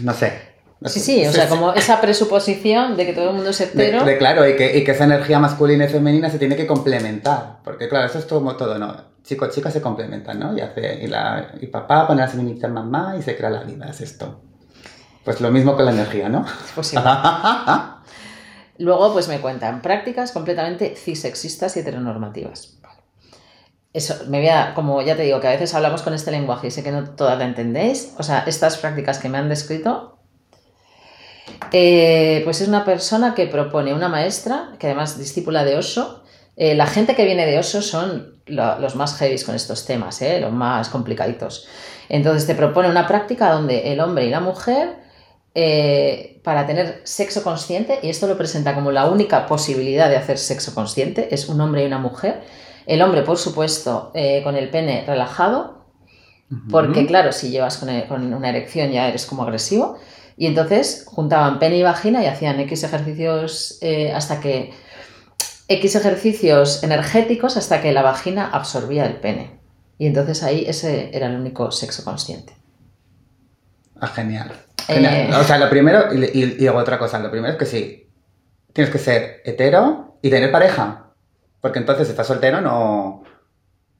no 0.00 0.12
sé. 0.12 0.52
Sí, 0.84 0.98
sí, 0.98 1.26
o 1.26 1.30
sea, 1.30 1.48
como 1.48 1.72
esa 1.74 2.00
presuposición 2.00 2.96
de 2.96 3.06
que 3.06 3.12
todo 3.12 3.30
el 3.30 3.36
mundo 3.36 3.50
es 3.50 3.60
hetero. 3.60 4.04
de 4.04 4.18
claro, 4.18 4.48
y 4.48 4.56
que, 4.56 4.76
y 4.76 4.82
que 4.82 4.90
esa 4.90 5.04
energía 5.04 5.38
masculina 5.38 5.84
y 5.84 5.88
femenina 5.88 6.28
se 6.28 6.40
tiene 6.40 6.56
que 6.56 6.66
complementar, 6.66 7.58
porque 7.62 7.88
claro, 7.88 8.06
eso 8.06 8.18
es 8.18 8.24
como 8.24 8.56
todo, 8.56 8.78
¿no? 8.78 9.12
Chico, 9.22 9.48
chica 9.48 9.70
se 9.70 9.80
complementan, 9.80 10.40
¿no? 10.40 10.58
Y, 10.58 10.60
hace, 10.60 11.04
y, 11.04 11.06
la, 11.06 11.54
y 11.60 11.68
papá 11.68 12.08
pone 12.08 12.22
a 12.22 12.68
mamá 12.68 13.14
y 13.16 13.22
se 13.22 13.36
crea 13.36 13.50
la 13.50 13.62
vida, 13.62 13.88
es 13.88 14.00
esto. 14.00 14.42
Pues 15.24 15.40
lo 15.40 15.50
mismo 15.50 15.76
con 15.76 15.84
la 15.84 15.92
energía, 15.92 16.28
¿no? 16.28 16.44
Es 16.46 16.72
posible. 16.72 17.04
Luego, 18.78 19.12
pues 19.12 19.28
me 19.28 19.38
cuentan 19.40 19.80
prácticas 19.82 20.32
completamente 20.32 20.96
cisexistas 20.96 21.76
y 21.76 21.80
heteronormativas. 21.80 22.78
Eso, 23.92 24.14
me 24.28 24.38
voy 24.38 24.48
a, 24.48 24.72
como 24.74 25.02
ya 25.02 25.14
te 25.16 25.22
digo, 25.22 25.38
que 25.40 25.48
a 25.48 25.50
veces 25.50 25.74
hablamos 25.74 26.02
con 26.02 26.14
este 26.14 26.30
lenguaje 26.30 26.68
y 26.68 26.70
sé 26.70 26.82
que 26.82 26.90
no 26.90 27.10
todas 27.10 27.38
la 27.38 27.44
entendéis. 27.44 28.14
O 28.18 28.22
sea, 28.22 28.42
estas 28.46 28.78
prácticas 28.78 29.18
que 29.18 29.28
me 29.28 29.36
han 29.38 29.48
descrito, 29.50 30.18
eh, 31.72 32.40
pues 32.44 32.60
es 32.60 32.68
una 32.68 32.84
persona 32.84 33.34
que 33.34 33.46
propone 33.46 33.92
una 33.94 34.08
maestra, 34.08 34.70
que 34.78 34.86
además 34.86 35.18
discípula 35.18 35.64
de 35.64 35.76
Osho. 35.76 36.22
Eh, 36.56 36.74
la 36.74 36.86
gente 36.86 37.14
que 37.14 37.24
viene 37.24 37.46
de 37.46 37.58
Osho 37.58 37.82
son 37.82 38.40
lo- 38.46 38.78
los 38.78 38.96
más 38.96 39.16
heavies 39.18 39.44
con 39.44 39.54
estos 39.54 39.84
temas, 39.86 40.20
eh, 40.22 40.40
los 40.40 40.52
más 40.52 40.88
complicaditos. 40.88 41.66
Entonces 42.08 42.46
te 42.46 42.54
propone 42.54 42.88
una 42.90 43.06
práctica 43.06 43.52
donde 43.52 43.92
el 43.92 44.00
hombre 44.00 44.26
y 44.26 44.30
la 44.30 44.40
mujer 44.40 45.01
eh, 45.54 46.40
para 46.44 46.66
tener 46.66 47.00
sexo 47.04 47.42
consciente, 47.42 47.98
y 48.02 48.08
esto 48.08 48.26
lo 48.26 48.36
presenta 48.36 48.74
como 48.74 48.90
la 48.90 49.08
única 49.08 49.46
posibilidad 49.46 50.08
de 50.08 50.16
hacer 50.16 50.38
sexo 50.38 50.74
consciente, 50.74 51.34
es 51.34 51.48
un 51.48 51.60
hombre 51.60 51.82
y 51.82 51.86
una 51.86 51.98
mujer. 51.98 52.42
El 52.86 53.00
hombre, 53.02 53.22
por 53.22 53.38
supuesto, 53.38 54.10
eh, 54.14 54.42
con 54.42 54.56
el 54.56 54.70
pene 54.70 55.04
relajado, 55.06 55.86
porque 56.70 57.06
claro, 57.06 57.32
si 57.32 57.50
llevas 57.50 57.78
con, 57.78 57.88
el- 57.88 58.06
con 58.06 58.34
una 58.34 58.50
erección 58.50 58.90
ya 58.90 59.08
eres 59.08 59.24
como 59.24 59.42
agresivo. 59.42 59.98
Y 60.36 60.46
entonces 60.46 61.04
juntaban 61.06 61.58
pene 61.58 61.76
y 61.76 61.82
vagina 61.82 62.22
y 62.22 62.26
hacían 62.26 62.58
X 62.60 62.84
ejercicios 62.84 63.78
eh, 63.80 64.12
hasta 64.12 64.40
que... 64.40 64.72
X 65.68 65.94
ejercicios 65.94 66.82
energéticos 66.82 67.56
hasta 67.56 67.80
que 67.80 67.92
la 67.92 68.02
vagina 68.02 68.50
absorbía 68.50 69.06
el 69.06 69.16
pene. 69.16 69.60
Y 69.96 70.06
entonces 70.06 70.42
ahí 70.42 70.64
ese 70.66 71.16
era 71.16 71.28
el 71.28 71.36
único 71.36 71.70
sexo 71.70 72.04
consciente. 72.04 72.54
Ah, 74.00 74.08
genial. 74.08 74.52
Eh. 74.88 75.30
O 75.34 75.44
sea, 75.44 75.58
lo 75.58 75.68
primero, 75.70 76.12
y, 76.14 76.56
y- 76.64 76.68
otra 76.68 76.98
cosa, 76.98 77.18
lo 77.18 77.30
primero 77.30 77.52
es 77.52 77.58
que 77.58 77.66
sí, 77.66 78.10
tienes 78.72 78.92
que 78.92 78.98
ser 78.98 79.42
hetero 79.44 80.18
y 80.22 80.30
tener 80.30 80.50
pareja. 80.50 81.06
Porque 81.60 81.78
entonces 81.78 82.06
si 82.06 82.10
estás 82.12 82.26
soltero 82.26 82.60
no... 82.60 83.22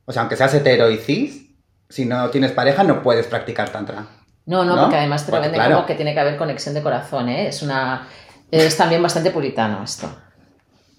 O 0.04 0.12
sea, 0.12 0.22
aunque 0.22 0.36
seas 0.36 0.52
hetero 0.54 0.90
y 0.90 0.96
cis, 0.96 1.54
si 1.88 2.04
no 2.06 2.28
tienes 2.30 2.52
pareja 2.52 2.82
no 2.82 3.02
puedes 3.02 3.26
practicar 3.26 3.70
tantra. 3.70 4.06
No, 4.46 4.64
no, 4.64 4.74
¿No? 4.74 4.82
porque 4.82 4.96
además 4.96 5.24
te 5.24 5.30
lo 5.30 5.36
Porque, 5.36 5.48
venden 5.48 5.60
claro. 5.60 5.74
como 5.76 5.86
que 5.86 5.94
tiene 5.94 6.14
que 6.14 6.20
haber 6.20 6.36
conexión 6.36 6.74
de 6.74 6.82
corazón, 6.82 7.28
¿eh? 7.28 7.46
Es 7.48 7.62
una... 7.62 8.08
Es 8.50 8.76
también 8.76 9.02
bastante 9.02 9.30
puritano 9.30 9.82
esto. 9.84 10.14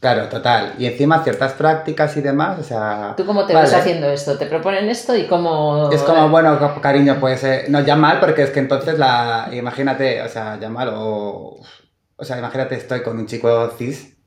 Claro, 0.03 0.27
total. 0.27 0.73
Y 0.77 0.85
encima 0.85 1.23
ciertas 1.23 1.53
prácticas 1.53 2.17
y 2.17 2.21
demás, 2.21 2.59
o 2.59 2.63
sea... 2.63 3.13
¿Tú 3.15 3.25
cómo 3.25 3.45
te 3.45 3.53
vale. 3.53 3.67
ves 3.67 3.73
haciendo 3.73 4.09
esto? 4.09 4.37
¿Te 4.37 4.47
proponen 4.47 4.89
esto 4.89 5.15
y 5.15 5.27
cómo...? 5.27 5.89
Es 5.93 6.01
como, 6.03 6.27
bueno, 6.27 6.59
ca- 6.59 6.81
cariño, 6.81 7.15
pues 7.21 7.41
eh, 7.45 7.67
no 7.69 7.79
ya 7.79 7.95
mal, 7.95 8.19
porque 8.19 8.43
es 8.43 8.49
que 8.49 8.59
entonces 8.59 8.99
la. 8.99 9.47
Imagínate, 9.53 10.21
o 10.21 10.27
sea, 10.27 10.59
ya 10.59 10.67
mal, 10.67 10.89
o. 10.93 11.57
O 12.17 12.25
sea, 12.25 12.37
imagínate, 12.37 12.75
estoy 12.75 13.01
con 13.01 13.17
un 13.17 13.27
chico 13.27 13.71
cis. 13.77 14.17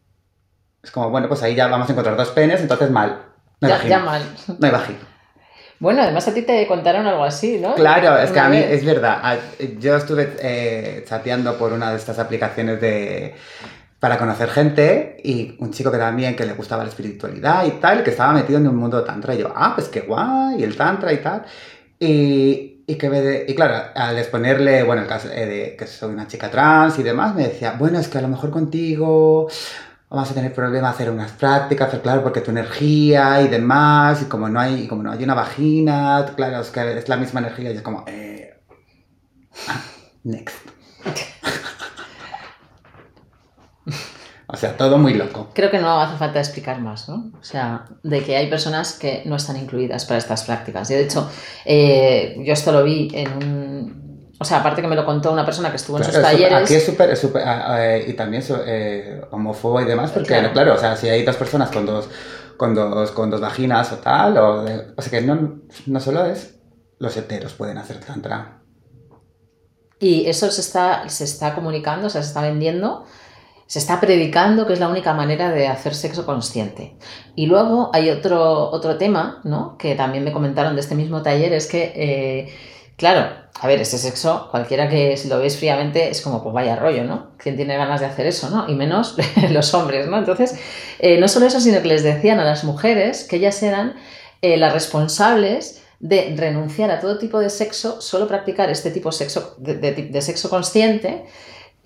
Es 0.83 0.91
como, 0.91 1.11
bueno, 1.11 1.29
pues 1.29 1.43
ahí 1.43 1.55
ya 1.55 1.67
vamos 1.67 1.91
a 1.91 1.93
encontrar 1.93 2.17
dos 2.17 2.31
penes, 2.31 2.63
entonces 2.63 2.91
mal. 2.91 3.21
No 3.61 3.69
hay 3.69 3.75
Ya, 3.75 3.87
ya 3.87 3.99
mal. 3.99 4.23
No 4.59 4.67
hay 4.67 4.73
vagina. 4.73 4.99
Bueno, 5.79 6.01
además 6.01 6.27
a 6.27 6.33
ti 6.33 6.41
te 6.41 6.67
contaron 6.67 7.07
algo 7.07 7.23
así, 7.25 7.59
¿no? 7.59 7.75
Claro, 7.75 8.17
es 8.17 8.31
que 8.31 8.41
a 8.41 8.49
mí 8.49 8.57
es 8.57 8.83
verdad. 8.83 9.39
Yo 9.79 9.95
estuve 9.97 10.35
eh, 10.41 11.05
chateando 11.07 11.59
por 11.59 11.75
una 11.75 11.91
de 11.91 11.97
estas 11.99 12.19
aplicaciones 12.19 12.81
de 12.81 13.35
para 14.07 14.19
conocer 14.19 14.49
gente 14.51 15.17
y 15.25 15.57
un 15.59 15.73
chico 15.73 15.91
que 15.91 15.99
también 15.99 16.37
que 16.37 16.47
le 16.47 16.53
gustaba 16.53 16.85
la 16.85 16.91
espiritualidad 16.91 17.67
y 17.67 17.73
tal, 17.81 18.05
que 18.05 18.11
estaba 18.11 18.33
metido 18.33 18.61
en 18.61 18.69
un 18.69 18.77
mundo 18.77 19.03
tantra. 19.03 19.35
Y 19.35 19.39
yo, 19.39 19.53
ah, 19.53 19.73
pues 19.75 19.89
qué 19.89 20.03
guay, 20.03 20.61
y 20.61 20.63
el 20.63 20.77
tantra 20.77 21.13
y 21.13 21.17
tal. 21.17 21.45
Y, 21.99 22.85
y 22.87 22.95
que 22.95 23.11
me 23.11 23.45
y 23.49 23.53
claro, 23.57 23.91
al 23.97 24.17
exponerle, 24.17 24.85
bueno, 24.85 25.03
el 25.03 25.09
caso 25.09 25.29
eh, 25.33 25.47
de 25.47 25.77
que 25.77 25.89
soy 25.89 26.15
una 26.15 26.29
chica 26.29 26.49
trans 26.49 27.01
y 27.01 27.03
demás, 27.03 27.35
me 27.35 27.49
decía, 27.49 27.75
bueno, 27.77 27.99
es 27.99 28.07
que 28.07 28.19
a 28.19 28.23
lo 28.23 28.29
mejor 28.29 28.53
contigo 28.53 29.49
vamos 30.09 30.31
a 30.31 30.35
tener 30.35 30.55
problemas 30.55 30.95
hacer 30.95 31.11
unas 31.11 31.33
prácticas, 31.33 31.89
pero 31.91 32.03
claro, 32.05 32.23
porque 32.23 32.43
tu 32.43 32.53
energía 32.53 33.43
y 33.43 33.49
demás, 33.49 34.23
y 34.23 34.27
como 34.27 34.49
no 34.49 34.61
hay, 34.61 34.87
como 34.87 35.03
no 35.03 35.11
hay 35.11 35.25
una 35.25 35.35
vagina, 35.35 36.25
claro, 36.37 36.61
es 36.61 36.71
que 36.71 36.97
es 36.97 37.09
la 37.09 37.17
misma 37.17 37.41
energía, 37.41 37.73
y 37.73 37.77
es 37.77 37.83
como, 37.83 38.05
eh, 38.07 38.55
next. 40.23 40.77
O 44.57 44.59
sea, 44.59 44.77
todo 44.77 44.99
muy 44.99 45.15
loco. 45.15 45.51
Creo 45.55 45.71
que 45.71 45.79
no 45.79 46.01
hace 46.01 46.17
falta 46.17 46.39
explicar 46.41 46.81
más, 46.81 47.09
¿no? 47.09 47.31
O 47.39 47.45
sea, 47.45 47.85
de 48.03 48.23
que 48.25 48.37
hay 48.37 48.49
personas 48.49 48.95
que 48.95 49.23
no 49.27 49.37
están 49.37 49.57
incluidas 49.59 50.05
para 50.07 50.19
estas 50.19 50.45
prácticas. 50.45 50.91
Y 50.91 50.95
de 50.95 51.03
hecho, 51.03 51.31
eh, 51.65 52.37
yo 52.45 52.53
esto 52.53 52.73
lo 52.73 52.83
vi 52.83 53.11
en 53.15 53.29
un... 53.37 54.07
O 54.41 54.45
sea, 54.45 54.59
aparte 54.59 54.83
que 54.83 54.89
me 54.89 54.97
lo 54.97 55.05
contó 55.05 55.33
una 55.33 55.45
persona 55.45 55.71
que 55.71 55.77
estuvo 55.77 55.97
en 55.99 56.03
Claro, 56.05 56.19
sus 56.19 56.25
es 56.25 56.31
talleres. 56.31 56.63
Aquí 56.65 56.75
es 56.75 56.85
súper, 56.87 57.11
es 57.11 57.19
súper, 57.19 57.43
ah, 57.47 57.77
eh, 57.97 58.05
y 58.09 58.13
también 58.15 58.43
eh, 58.67 59.21
homófobo 59.31 59.81
y 59.81 59.85
demás, 59.85 60.11
porque 60.11 60.29
Claro. 60.29 60.53
claro. 60.53 60.75
o 60.75 60.79
sea, 60.79 60.97
si 60.97 61.09
hay 61.09 61.23
dos 61.25 61.37
personas 61.37 61.71
con 61.71 61.87
dos, 61.87 62.09
con 62.57 62.75
dos, 62.75 63.13
con 63.13 63.31
dos 63.31 63.41
vaginas 63.41 63.93
o 63.93 63.97
tal, 63.97 64.37
o, 64.39 64.63
de- 64.65 64.93
o 64.97 65.03
sea 65.03 65.11
que 65.21 65.27
no, 65.27 65.61
no 65.87 66.01
solo 66.01 66.25
es 66.27 66.59
los 66.99 67.17
heteros 67.17 67.53
pueden 67.55 67.79
hacer 67.79 67.99
tantra. 68.01 68.61
Y 69.99 70.27
eso 70.27 70.51
se 70.51 70.61
está, 70.61 71.09
se 71.09 71.25
está 71.25 71.55
comunicando, 71.55 72.07
o 72.09 72.11
sea, 72.11 72.23
se 72.23 72.29
está 72.29 72.43
vendiendo, 72.43 73.07
se 73.67 73.79
está 73.81 74.01
predicando 74.01 74.67
que 74.67 74.73
es 74.75 74.81
la 74.81 74.89
única 74.89 75.13
manera 75.15 75.51
de 75.51 75.67
hacer 75.69 75.95
sexo 75.95 76.25
consciente. 76.25 76.95
Y 77.35 77.47
luego 77.47 77.91
hay 77.93 78.11
otro, 78.11 78.71
otro 78.71 78.97
tema, 78.97 79.41
¿no? 79.45 79.77
Que 79.77 79.95
también 79.95 80.23
me 80.25 80.33
comentaron 80.33 80.75
de 80.75 80.81
este 80.81 80.95
mismo 80.95 81.23
taller, 81.23 81.53
es 81.53 81.67
que, 81.67 81.93
eh, 81.97 82.55
claro, 82.97 83.29
a 83.61 83.67
ver, 83.67 83.81
ese 83.81 83.99
sexo, 83.99 84.49
cualquiera 84.51 84.89
que 84.89 85.19
lo 85.29 85.39
ves 85.39 85.57
fríamente 85.57 86.11
es 86.11 86.21
como, 86.21 86.43
pues 86.43 86.55
vaya 86.55 86.77
rollo, 86.77 87.05
¿no? 87.05 87.29
¿Quién 87.39 87.57
tiene 87.57 87.77
ganas 87.77 88.01
de 88.01 88.07
hacer 88.07 88.27
eso, 88.27 88.51
no? 88.51 88.69
Y 88.69 88.75
menos 88.75 89.17
los 89.51 89.73
hombres, 89.75 90.07
¿no? 90.09 90.19
Entonces, 90.19 90.59
eh, 90.99 91.19
no 91.19 91.27
solo 91.27 91.47
eso, 91.47 91.59
sino 91.61 91.81
que 91.83 91.89
les 91.89 92.03
decían 92.03 92.39
a 92.39 92.45
las 92.45 92.65
mujeres 92.65 93.25
que 93.25 93.37
ellas 93.37 93.63
eran 93.63 93.95
eh, 94.43 94.59
las 94.59 94.73
responsables 94.75 95.83
de 95.99 96.35
renunciar 96.37 96.91
a 96.91 97.01
todo 97.01 97.19
tipo 97.19 97.41
de 97.41 97.49
sexo, 97.49 98.01
solo 98.03 98.29
practicar 98.29 98.69
este 98.71 98.91
tipo 98.91 99.11
sexo, 99.11 99.55
de, 99.59 99.77
de- 99.77 99.93
de 99.93 100.23
sexo 100.23 100.51
consciente 100.51 101.25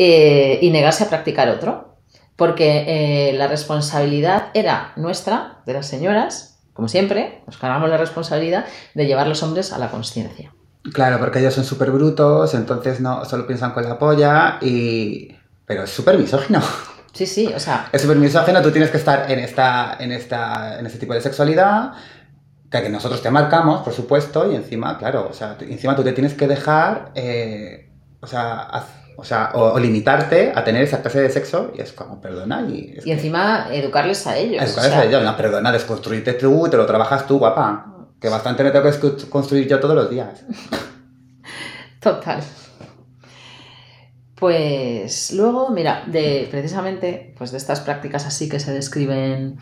eh, 0.03 0.59
y 0.63 0.71
negarse 0.71 1.05
a 1.05 1.09
practicar 1.11 1.51
otro. 1.51 1.99
Porque 2.35 2.85
eh, 2.89 3.35
la 3.35 3.49
responsabilidad 3.49 4.47
era 4.55 4.95
nuestra, 4.97 5.59
de 5.67 5.75
las 5.75 5.87
señoras, 5.87 6.63
como 6.73 6.89
siempre, 6.89 7.43
nos 7.47 7.59
cargamos 7.59 7.91
la 7.91 7.99
responsabilidad 7.99 8.65
de 8.95 9.07
llevar 9.07 9.27
los 9.27 9.43
hombres 9.43 9.75
a 9.75 9.79
la 9.79 9.91
conciencia. 9.91 10.55
Claro, 10.95 11.19
porque 11.19 11.41
ellos 11.41 11.53
son 11.53 11.65
súper 11.65 11.91
brutos, 11.91 12.55
entonces 12.55 13.03
no 13.03 13.27
solo 13.27 13.47
piensan 13.47 13.73
con 13.73 13.87
la 13.87 13.99
polla 13.99 14.57
y... 14.63 15.37
Pero 15.67 15.85
es 15.85 15.91
súper 15.91 16.17
misógino. 16.17 16.63
Sí, 17.13 17.27
sí, 17.27 17.49
o 17.55 17.59
sea, 17.59 17.91
Es 17.93 18.01
súper 18.01 18.17
misógino, 18.17 18.63
tú 18.63 18.71
tienes 18.71 18.91
que 18.91 18.97
estar 18.97 19.31
en, 19.31 19.41
esta, 19.41 19.99
en, 20.01 20.13
esta, 20.13 20.79
en 20.79 20.87
este 20.87 20.99
tipo 20.99 21.13
de 21.13 21.21
sexualidad, 21.21 21.93
que 22.71 22.89
nosotros 22.89 23.21
te 23.21 23.31
marcamos, 23.31 23.83
por 23.83 23.93
supuesto, 23.93 24.51
y 24.51 24.55
encima, 24.55 24.97
claro, 24.97 25.29
o 25.29 25.35
sea, 25.35 25.59
encima 25.61 25.95
tú 25.95 26.05
te 26.05 26.13
tienes 26.13 26.35
que 26.35 26.47
dejar, 26.47 27.11
eh, 27.17 27.91
o 28.21 28.27
sea, 28.27 28.69
o, 29.17 29.25
sea 29.25 29.51
o, 29.55 29.73
o 29.73 29.79
limitarte 29.79 30.53
a 30.55 30.65
tener 30.65 30.83
esa 30.83 31.03
clase 31.03 31.21
de 31.21 31.31
sexo, 31.31 31.73
y 31.77 31.81
es 31.81 31.93
como, 31.93 32.21
perdona, 32.21 32.63
y... 32.69 32.99
Y 33.05 33.11
encima 33.11 33.69
educarles 33.73 34.27
a 34.27 34.37
ellos. 34.37 34.63
es 34.63 34.77
o 34.77 34.81
sea, 34.81 35.09
yo, 35.11 35.21
no, 35.23 35.37
perdona, 35.37 35.73
desconstruirte 35.73 36.35
tú, 36.35 36.69
te 36.71 36.77
lo 36.77 36.87
trabajas 36.87 37.27
tú, 37.27 37.39
guapa. 37.39 37.87
Que 38.21 38.29
bastante 38.29 38.63
me 38.63 38.71
tengo 38.71 38.91
que 38.91 39.29
construir 39.31 39.67
yo 39.67 39.81
todos 39.81 39.95
los 39.95 40.11
días. 40.11 40.45
Total. 42.01 42.41
Pues 44.35 45.33
luego, 45.33 45.69
mira, 45.69 46.03
de 46.07 46.49
precisamente 46.51 47.35
pues 47.37 47.51
de 47.51 47.59
estas 47.59 47.81
prácticas 47.81 48.27
así 48.27 48.49
que 48.49 48.59
se 48.59 48.73
describen 48.73 49.59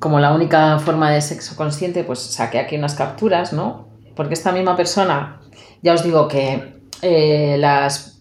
como 0.00 0.18
la 0.18 0.32
única 0.32 0.80
forma 0.80 1.12
de 1.12 1.20
sexo 1.20 1.54
consciente, 1.54 2.02
pues 2.02 2.18
saqué 2.18 2.58
aquí 2.58 2.76
unas 2.76 2.96
capturas, 2.96 3.52
¿no? 3.52 3.88
Porque 4.16 4.34
esta 4.34 4.50
misma 4.50 4.76
persona, 4.76 5.40
ya 5.80 5.94
os 5.94 6.02
digo 6.02 6.26
que 6.26 6.82
eh, 7.02 7.56
las, 7.56 8.11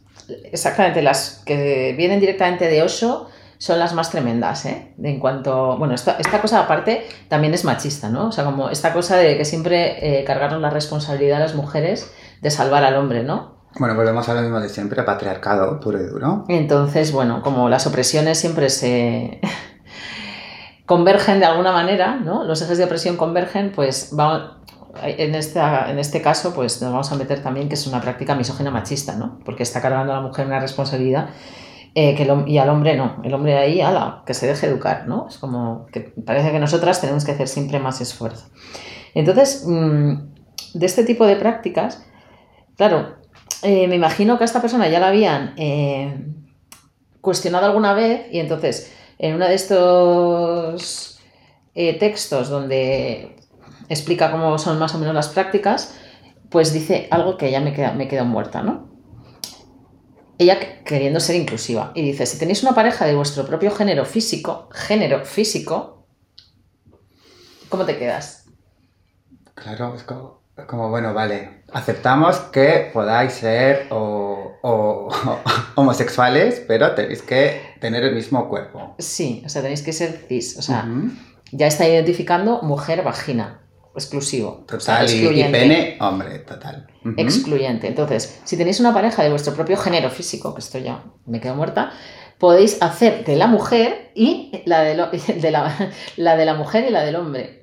exactamente 0.52 1.02
las 1.02 1.42
que 1.46 1.94
vienen 1.98 2.20
directamente 2.20 2.68
de 2.68 2.84
Osho 2.84 3.30
son 3.62 3.78
las 3.78 3.94
más 3.94 4.10
tremendas, 4.10 4.66
¿eh? 4.66 4.94
En 5.04 5.20
cuanto, 5.20 5.78
bueno, 5.78 5.94
esta, 5.94 6.18
esta 6.18 6.42
cosa 6.42 6.62
aparte 6.62 7.06
también 7.28 7.54
es 7.54 7.64
machista, 7.64 8.10
¿no? 8.10 8.30
O 8.30 8.32
sea, 8.32 8.44
como 8.44 8.70
esta 8.72 8.92
cosa 8.92 9.18
de 9.18 9.38
que 9.38 9.46
siempre 9.46 10.20
eh, 10.20 10.24
cargaron 10.24 10.64
la 10.64 10.72
responsabilidad 10.72 11.38
a 11.38 11.42
las 11.42 11.54
mujeres 11.54 12.12
de 12.42 12.50
salvar 12.50 12.84
al 12.84 12.96
hombre, 12.96 13.24
¿no? 13.24 13.62
Bueno, 13.78 13.96
volvemos 13.96 14.28
a 14.28 14.34
lo 14.34 14.42
mismo 14.42 14.60
de 14.60 14.68
siempre, 14.68 15.04
patriarcado 15.04 15.80
puro 15.80 16.02
y 16.02 16.06
duro. 16.06 16.46
Entonces, 16.48 17.12
bueno, 17.12 17.44
como 17.44 17.70
las 17.70 17.86
opresiones 17.86 18.40
siempre 18.40 18.70
se 18.70 19.40
convergen 20.88 21.40
de 21.40 21.46
alguna 21.46 21.72
manera, 21.72 22.16
¿no? 22.16 22.44
Los 22.44 22.64
ejes 22.64 22.80
de 22.80 22.86
opresión 22.86 23.16
convergen, 23.16 23.72
pues 23.74 24.10
vamos, 24.14 24.56
en, 25.04 25.36
esta, 25.36 25.90
en 25.90 26.00
este 26.00 26.22
caso, 26.22 26.54
pues 26.54 26.82
nos 26.82 26.92
vamos 26.92 27.12
a 27.12 27.16
meter 27.16 27.42
también 27.42 27.70
que 27.70 27.76
es 27.76 27.88
una 27.88 28.02
práctica 28.02 28.36
misógina 28.36 28.72
machista, 28.72 29.16
¿no? 29.16 29.40
Porque 29.46 29.64
está 29.64 29.82
cargando 29.82 30.14
a 30.14 30.18
la 30.18 30.22
mujer 30.22 30.46
una 30.46 30.60
responsabilidad 30.60 31.30
eh, 31.94 32.16
que 32.16 32.24
el, 32.24 32.48
y 32.48 32.58
al 32.58 32.70
hombre 32.70 32.96
no. 32.96 33.22
El 33.24 33.34
hombre 33.34 33.58
ahí, 33.58 33.82
ala, 33.82 34.24
que 34.26 34.34
se 34.34 34.48
deje 34.48 34.68
educar, 34.68 35.08
¿no? 35.08 35.28
Es 35.28 35.38
como 35.38 35.88
que 35.92 36.02
parece 36.02 36.52
que 36.52 36.60
nosotras 36.60 37.02
tenemos 37.02 37.26
que 37.26 37.32
hacer 37.32 37.48
siempre 37.48 37.80
más 37.80 38.02
esfuerzo. 38.02 38.48
Entonces, 39.14 39.66
mm, 39.68 40.14
de 40.74 40.86
este 40.86 41.04
tipo 41.04 41.26
de 41.26 41.36
prácticas, 41.36 42.06
claro, 42.78 43.16
eh, 43.64 43.88
me 43.88 43.96
imagino 43.96 44.38
que 44.38 44.44
a 44.44 44.46
esta 44.46 44.62
persona 44.62 44.88
ya 44.90 45.00
la 45.00 45.10
habían 45.10 45.54
eh, 45.58 46.26
cuestionado 47.20 47.66
alguna 47.66 47.94
vez 47.94 48.28
y 48.32 48.40
entonces 48.40 48.94
en 49.20 49.36
uno 49.36 49.48
de 49.48 49.54
estos 49.54 51.20
textos 51.74 52.50
donde 52.50 53.41
explica 53.94 54.32
cómo 54.32 54.58
son 54.58 54.80
más 54.80 54.96
o 54.96 54.98
menos 54.98 55.14
las 55.14 55.30
prácticas, 55.30 55.96
pues 56.50 56.74
dice 56.74 57.08
algo 57.12 57.38
que 57.38 57.52
ya 57.52 57.60
me 57.62 57.74
queda, 57.74 57.94
me 57.94 58.24
muerta, 58.24 58.62
¿no? 58.62 58.90
Ella 60.38 60.84
queriendo 60.84 61.20
ser 61.20 61.36
inclusiva 61.36 61.92
y 61.94 62.02
dice, 62.02 62.26
si 62.26 62.40
tenéis 62.40 62.64
una 62.64 62.74
pareja 62.74 63.06
de 63.06 63.16
vuestro 63.16 63.46
propio 63.46 63.72
género 63.72 64.06
físico, 64.06 64.70
género 64.72 65.24
físico, 65.24 66.08
¿cómo 67.70 67.86
te 67.86 67.98
quedas? 67.98 68.46
Claro, 69.54 69.94
es 69.96 70.04
como 70.04 70.42
como, 70.68 70.90
bueno, 70.90 71.14
vale, 71.14 71.64
aceptamos 71.72 72.38
que 72.38 72.90
podáis 72.94 73.34
ser 73.34 73.88
o, 73.90 74.58
homosexuales, 75.76 76.64
pero 76.68 76.94
tenéis 76.94 77.22
que 77.22 77.76
tener 77.80 78.04
el 78.04 78.16
mismo 78.16 78.48
cuerpo. 78.50 78.96
Sí, 79.00 79.42
o 79.46 79.50
sea, 79.50 79.62
tenéis 79.62 79.82
que 79.82 79.94
ser 79.94 80.26
cis, 80.28 80.58
o 80.58 80.62
sea, 80.62 80.88
ya 81.52 81.68
está 81.68 81.88
identificando 81.88 82.62
mujer-vagina, 82.62 83.61
exclusivo. 83.96 84.66
Total, 84.68 85.10
y, 85.10 85.44
pene, 85.52 85.98
hombre, 86.00 86.40
total. 86.40 86.88
Excluyente. 87.18 87.88
Entonces, 87.88 88.42
si 88.44 88.58
tenéis 88.58 88.80
una 88.80 88.94
pareja 88.94 89.24
de 89.24 89.30
vuestro 89.30 89.54
propio 89.54 89.78
género 89.78 90.10
físico, 90.10 90.54
que 90.54 90.62
esto 90.62 90.78
ya 90.78 91.04
me 91.26 91.40
quedo 91.40 91.56
muerta, 91.56 91.92
podéis 92.38 92.82
hacer 92.82 93.26
de 93.26 93.36
la 93.36 93.48
mujer 93.48 94.12
y 94.16 94.64
la 94.66 94.82
de, 94.82 94.96
de 95.42 95.52
la 95.52 96.36
de 96.38 96.46
la 96.46 96.54
mujer 96.56 96.86
y 96.88 96.92
la 96.92 97.04
del 97.04 97.16
hombre. 97.16 97.62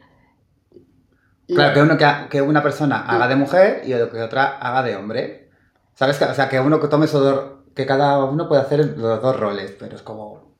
Claro, 1.49 1.73
que, 1.73 1.81
uno, 1.81 2.29
que, 2.29 2.43
una 2.43 2.63
persona 2.63 3.07
haga 3.07 3.27
de 3.27 3.37
mujer 3.37 3.83
y 3.85 3.89
que 3.89 4.23
otra 4.23 4.59
haga 4.59 4.83
de 4.83 4.97
hombre. 4.97 5.51
¿Sabes? 5.95 6.21
O 6.21 6.35
sea, 6.35 6.49
que 6.49 6.61
uno 6.61 6.79
que 6.79 6.89
tome 6.89 7.07
dos... 7.07 7.59
Que 7.75 7.87
cada 7.87 8.23
uno 8.25 8.49
puede 8.49 8.63
hacer 8.63 8.99
los 8.99 9.23
dos 9.23 9.37
roles, 9.39 9.75
pero 9.79 9.97
es 9.97 10.03
como... 10.03 10.57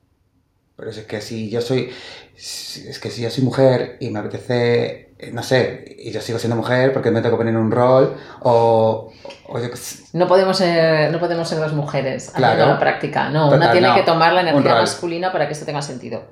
Pero 0.75 0.89
es 0.89 0.99
que 1.05 1.21
si 1.21 1.49
yo 1.49 1.61
soy... 1.61 1.91
Es 2.35 2.99
que 3.01 3.11
si 3.11 3.21
yo 3.21 3.29
soy 3.29 3.43
mujer 3.43 3.97
y 3.99 4.09
me 4.09 4.19
apetece... 4.19 5.08
Eh, 5.21 5.31
no 5.33 5.43
sé, 5.43 5.97
y 5.99 6.11
yo 6.11 6.21
sigo 6.21 6.39
siendo 6.39 6.55
mujer 6.55 6.93
porque 6.93 7.11
me 7.11 7.21
tengo 7.21 7.35
que 7.35 7.43
poner 7.43 7.57
un 7.57 7.71
rol 7.71 8.15
o... 8.39 9.11
no, 10.13 10.27
podemos 10.27 10.57
ser, 10.57 11.11
no 11.11 11.19
podemos 11.19 11.49
ser 11.49 11.59
dos 11.59 11.73
mujeres 11.73 12.31
claro. 12.33 12.65
la 12.65 12.79
práctica. 12.79 13.29
No, 13.29 13.49
una 13.49 13.73
tiene 13.73 13.93
que 13.93 14.03
tomar 14.03 14.31
la 14.31 14.41
energía 14.41 14.75
masculina 14.75 15.33
para 15.33 15.47
que 15.47 15.53
esto 15.53 15.65
tenga 15.65 15.81
sentido. 15.81 16.23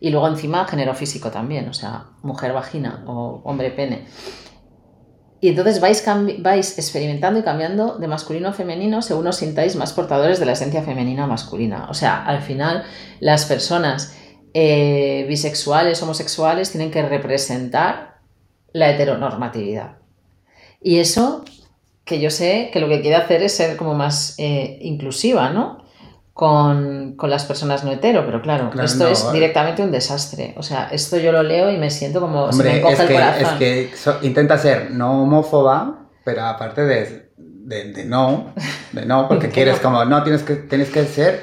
Y 0.00 0.10
luego 0.10 0.26
encima 0.26 0.64
género 0.64 0.94
físico 0.94 1.30
también, 1.30 1.68
o 1.68 1.74
sea, 1.74 2.06
mujer 2.22 2.52
vagina 2.52 3.04
o 3.06 3.40
hombre 3.44 3.70
pene. 3.70 4.04
Y 5.40 5.50
entonces 5.50 5.80
vais, 5.80 6.04
vais 6.40 6.78
experimentando 6.78 7.38
y 7.38 7.44
cambiando 7.44 7.98
de 7.98 8.08
masculino 8.08 8.48
a 8.48 8.52
femenino 8.52 9.00
según 9.02 9.28
os 9.28 9.36
sintáis 9.36 9.76
más 9.76 9.92
portadores 9.92 10.40
de 10.40 10.46
la 10.46 10.52
esencia 10.52 10.82
femenina 10.82 11.24
o 11.24 11.28
masculina. 11.28 11.86
O 11.88 11.94
sea, 11.94 12.24
al 12.24 12.42
final 12.42 12.82
las 13.20 13.44
personas 13.44 14.16
eh, 14.54 15.24
bisexuales, 15.28 16.02
homosexuales, 16.02 16.70
tienen 16.70 16.90
que 16.90 17.02
representar 17.02 18.18
la 18.72 18.90
heteronormatividad. 18.90 19.96
Y 20.80 20.98
eso 20.98 21.44
que 22.04 22.20
yo 22.20 22.30
sé 22.30 22.70
que 22.72 22.80
lo 22.80 22.88
que 22.88 23.00
quiere 23.00 23.16
hacer 23.16 23.42
es 23.42 23.54
ser 23.54 23.76
como 23.76 23.94
más 23.94 24.34
eh, 24.38 24.78
inclusiva, 24.82 25.50
¿no? 25.50 25.82
con, 26.32 27.16
las 27.22 27.44
personas 27.44 27.84
no 27.84 27.92
hetero, 27.92 28.24
pero 28.24 28.40
claro, 28.40 28.70
esto 28.82 29.08
es 29.08 29.30
directamente 29.32 29.82
un 29.82 29.92
desastre. 29.92 30.54
O 30.56 30.62
sea, 30.62 30.88
esto 30.90 31.18
yo 31.18 31.30
lo 31.32 31.42
leo 31.42 31.70
y 31.70 31.78
me 31.78 31.90
siento 31.90 32.20
como 32.20 32.44
Hombre, 32.44 32.56
se 32.56 32.62
me 32.64 32.78
encoge 32.78 32.94
es 32.94 33.00
que, 33.00 33.06
el 33.06 33.12
corazón. 33.12 33.62
Es 33.62 34.00
que 34.00 34.26
intenta 34.26 34.58
ser 34.58 34.90
no 34.90 35.22
homófoba, 35.22 36.08
pero 36.24 36.44
aparte 36.44 36.84
de, 36.84 37.30
de, 37.36 38.04
no, 38.04 38.54
de 38.92 39.06
no, 39.06 39.28
porque 39.28 39.48
quieres 39.50 39.78
como, 39.80 40.04
no, 40.04 40.22
tienes 40.22 40.42
que, 40.42 40.56
tienes 40.56 40.90
que 40.90 41.04
ser, 41.04 41.42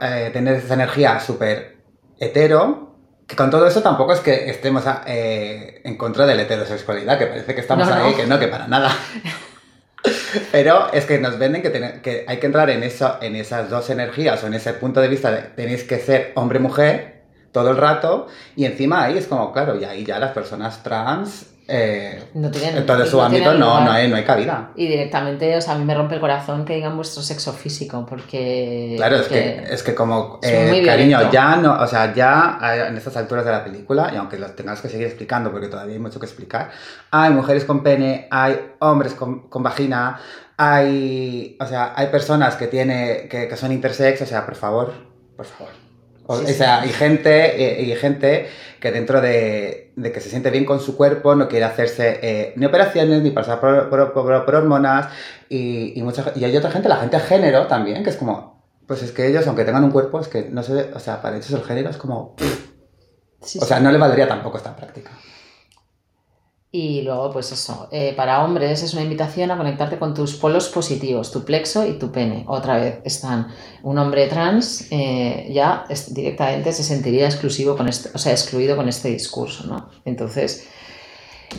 eh, 0.00 0.30
tener 0.32 0.56
esa 0.56 0.74
energía 0.74 1.20
súper 1.20 1.75
hetero, 2.18 2.94
que 3.26 3.36
con 3.36 3.50
todo 3.50 3.66
eso 3.66 3.82
tampoco 3.82 4.12
es 4.12 4.20
que 4.20 4.50
estemos 4.50 4.84
eh, 5.06 5.80
en 5.84 5.96
contra 5.96 6.26
de 6.26 6.34
la 6.34 6.42
heterosexualidad, 6.42 7.18
que 7.18 7.26
parece 7.26 7.54
que 7.54 7.60
estamos 7.60 7.88
ahí, 7.88 8.14
que 8.14 8.26
no, 8.26 8.38
que 8.38 8.48
para 8.48 8.68
nada. 8.68 8.90
Pero 10.52 10.92
es 10.92 11.04
que 11.06 11.18
nos 11.18 11.38
venden 11.38 11.62
que, 11.62 12.00
que 12.02 12.24
hay 12.28 12.38
que 12.38 12.46
entrar 12.46 12.70
en, 12.70 12.82
eso, 12.82 13.16
en 13.20 13.34
esas 13.34 13.68
dos 13.70 13.90
energías 13.90 14.42
o 14.44 14.46
en 14.46 14.54
ese 14.54 14.72
punto 14.74 15.00
de 15.00 15.08
vista 15.08 15.32
de 15.32 15.42
tenéis 15.42 15.84
que 15.84 15.98
ser 15.98 16.32
hombre-mujer 16.36 17.22
todo 17.52 17.70
el 17.70 17.76
rato 17.76 18.28
y 18.54 18.66
encima 18.66 19.04
ahí 19.04 19.18
es 19.18 19.26
como, 19.26 19.52
claro, 19.52 19.80
y 19.80 19.84
ahí 19.84 20.04
ya 20.04 20.18
las 20.18 20.32
personas 20.32 20.82
trans 20.82 21.46
eh, 21.68 22.30
no 22.34 22.48
tienen, 22.50 22.76
en 22.76 22.90
ámbito 22.90 23.54
no, 23.54 23.80
no, 23.80 23.90
hay, 23.90 24.08
no 24.08 24.14
hay 24.14 24.24
cabida. 24.24 24.70
Y 24.76 24.86
directamente, 24.86 25.56
o 25.56 25.60
sea, 25.60 25.74
a 25.74 25.78
mí 25.78 25.84
me 25.84 25.94
rompe 25.94 26.14
el 26.14 26.20
corazón 26.20 26.64
que 26.64 26.74
digan 26.76 26.94
vuestro 26.94 27.22
sexo 27.22 27.52
físico, 27.52 28.06
porque... 28.08 28.94
Claro, 28.96 29.16
es 29.16 29.26
que, 29.26 29.64
es 29.68 29.82
que 29.82 29.94
como, 29.94 30.38
eh, 30.42 30.82
cariño, 30.86 31.30
ya 31.32 31.56
no, 31.56 31.80
o 31.80 31.86
sea, 31.88 32.14
ya 32.14 32.58
en 32.88 32.96
estas 32.96 33.16
alturas 33.16 33.44
de 33.44 33.50
la 33.50 33.64
película, 33.64 34.10
y 34.14 34.16
aunque 34.16 34.38
lo 34.38 34.48
tengas 34.52 34.80
que 34.80 34.88
seguir 34.88 35.06
explicando, 35.06 35.50
porque 35.50 35.66
todavía 35.66 35.94
hay 35.94 36.00
mucho 36.00 36.20
que 36.20 36.26
explicar, 36.26 36.70
hay 37.10 37.32
mujeres 37.32 37.64
con 37.64 37.82
pene, 37.82 38.28
hay 38.30 38.74
hombres 38.78 39.14
con, 39.14 39.48
con 39.48 39.64
vagina, 39.64 40.20
hay, 40.56 41.56
o 41.58 41.66
sea, 41.66 41.94
hay 41.96 42.06
personas 42.08 42.54
que, 42.54 42.68
tiene, 42.68 43.26
que, 43.28 43.48
que 43.48 43.56
son 43.56 43.72
intersex, 43.72 44.22
o 44.22 44.26
sea, 44.26 44.46
por 44.46 44.54
favor, 44.54 44.92
por 45.36 45.46
favor. 45.46 45.85
O, 46.28 46.36
sea, 46.36 46.80
hay 46.82 46.90
gente, 46.90 47.82
y, 47.82 47.94
gente 47.94 48.48
que 48.80 48.90
dentro 48.90 49.20
de, 49.20 49.92
de, 49.94 50.12
que 50.12 50.20
se 50.20 50.28
siente 50.28 50.50
bien 50.50 50.64
con 50.64 50.80
su 50.80 50.96
cuerpo 50.96 51.34
no 51.36 51.48
quiere 51.48 51.64
hacerse 51.64 52.18
eh, 52.20 52.52
ni 52.56 52.66
operaciones 52.66 53.22
ni 53.22 53.30
pasar 53.30 53.60
por, 53.60 53.88
por, 53.88 54.12
por, 54.12 54.54
hormonas 54.54 55.08
y, 55.48 55.98
y, 55.98 56.02
mucha, 56.02 56.32
y 56.34 56.44
hay 56.44 56.56
otra 56.56 56.70
gente, 56.70 56.88
la 56.88 56.96
gente 56.96 57.16
de 57.16 57.22
género 57.22 57.66
también, 57.68 58.02
que 58.02 58.10
es 58.10 58.16
como, 58.16 58.64
pues 58.86 59.02
es 59.02 59.12
que 59.12 59.26
ellos, 59.26 59.46
aunque 59.46 59.64
tengan 59.64 59.84
un 59.84 59.90
cuerpo, 59.90 60.20
es 60.20 60.28
que 60.28 60.48
no 60.50 60.62
sé, 60.62 60.90
o 60.94 60.98
sea, 60.98 61.22
para 61.22 61.36
ellos 61.36 61.50
el 61.50 61.62
género 61.62 61.90
es 61.90 61.96
como... 61.96 62.34
o 63.40 63.64
sea, 63.64 63.78
no 63.80 63.92
le 63.92 63.98
valdría 63.98 64.26
tampoco 64.26 64.58
esta 64.58 64.74
práctica. 64.74 65.12
Y 66.78 67.00
luego, 67.00 67.32
pues 67.32 67.52
eso, 67.52 67.88
eh, 67.90 68.12
para 68.14 68.44
hombres 68.44 68.82
es 68.82 68.92
una 68.92 69.02
invitación 69.02 69.50
a 69.50 69.56
conectarte 69.56 69.98
con 69.98 70.12
tus 70.12 70.34
polos 70.34 70.68
positivos, 70.68 71.32
tu 71.32 71.42
plexo 71.42 71.86
y 71.86 71.94
tu 71.94 72.12
pene. 72.12 72.44
Otra 72.48 72.76
vez 72.76 72.98
están 73.02 73.48
un 73.82 73.96
hombre 73.96 74.26
trans 74.26 74.86
eh, 74.90 75.48
ya 75.50 75.86
directamente 76.10 76.74
se 76.74 76.84
sentiría 76.84 77.24
exclusivo 77.24 77.78
con 77.78 77.88
este, 77.88 78.10
o 78.12 78.18
sea, 78.18 78.32
excluido 78.32 78.76
con 78.76 78.90
este 78.90 79.08
discurso, 79.08 79.66
¿no? 79.66 79.88
Entonces, 80.04 80.68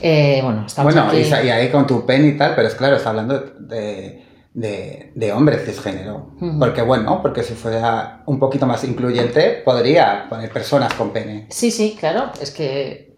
eh, 0.04 0.40
bueno, 0.44 0.68
estamos 0.68 0.94
Bueno, 0.94 1.12
y, 1.12 1.50
ahí 1.50 1.72
con 1.72 1.88
tu 1.88 2.06
pene 2.06 2.28
y 2.28 2.38
tal, 2.38 2.54
pero 2.54 2.68
es 2.68 2.76
claro, 2.76 2.98
está 2.98 3.10
hablando 3.10 3.40
de, 3.40 4.24
de, 4.54 5.14
de 5.16 5.34
hombres 5.34 5.66
cisgénero. 5.66 6.34
Porque 6.60 6.84
bueno, 6.84 7.24
porque 7.24 7.42
si 7.42 7.56
fuera 7.56 8.22
un 8.28 8.38
poquito 8.38 8.68
más 8.68 8.84
incluyente, 8.84 9.64
podría 9.66 10.28
poner 10.30 10.52
personas 10.52 10.94
con 10.94 11.10
pene. 11.10 11.48
Sí, 11.50 11.72
sí, 11.72 11.98
claro, 12.00 12.32
es 12.40 12.52
que... 12.52 13.18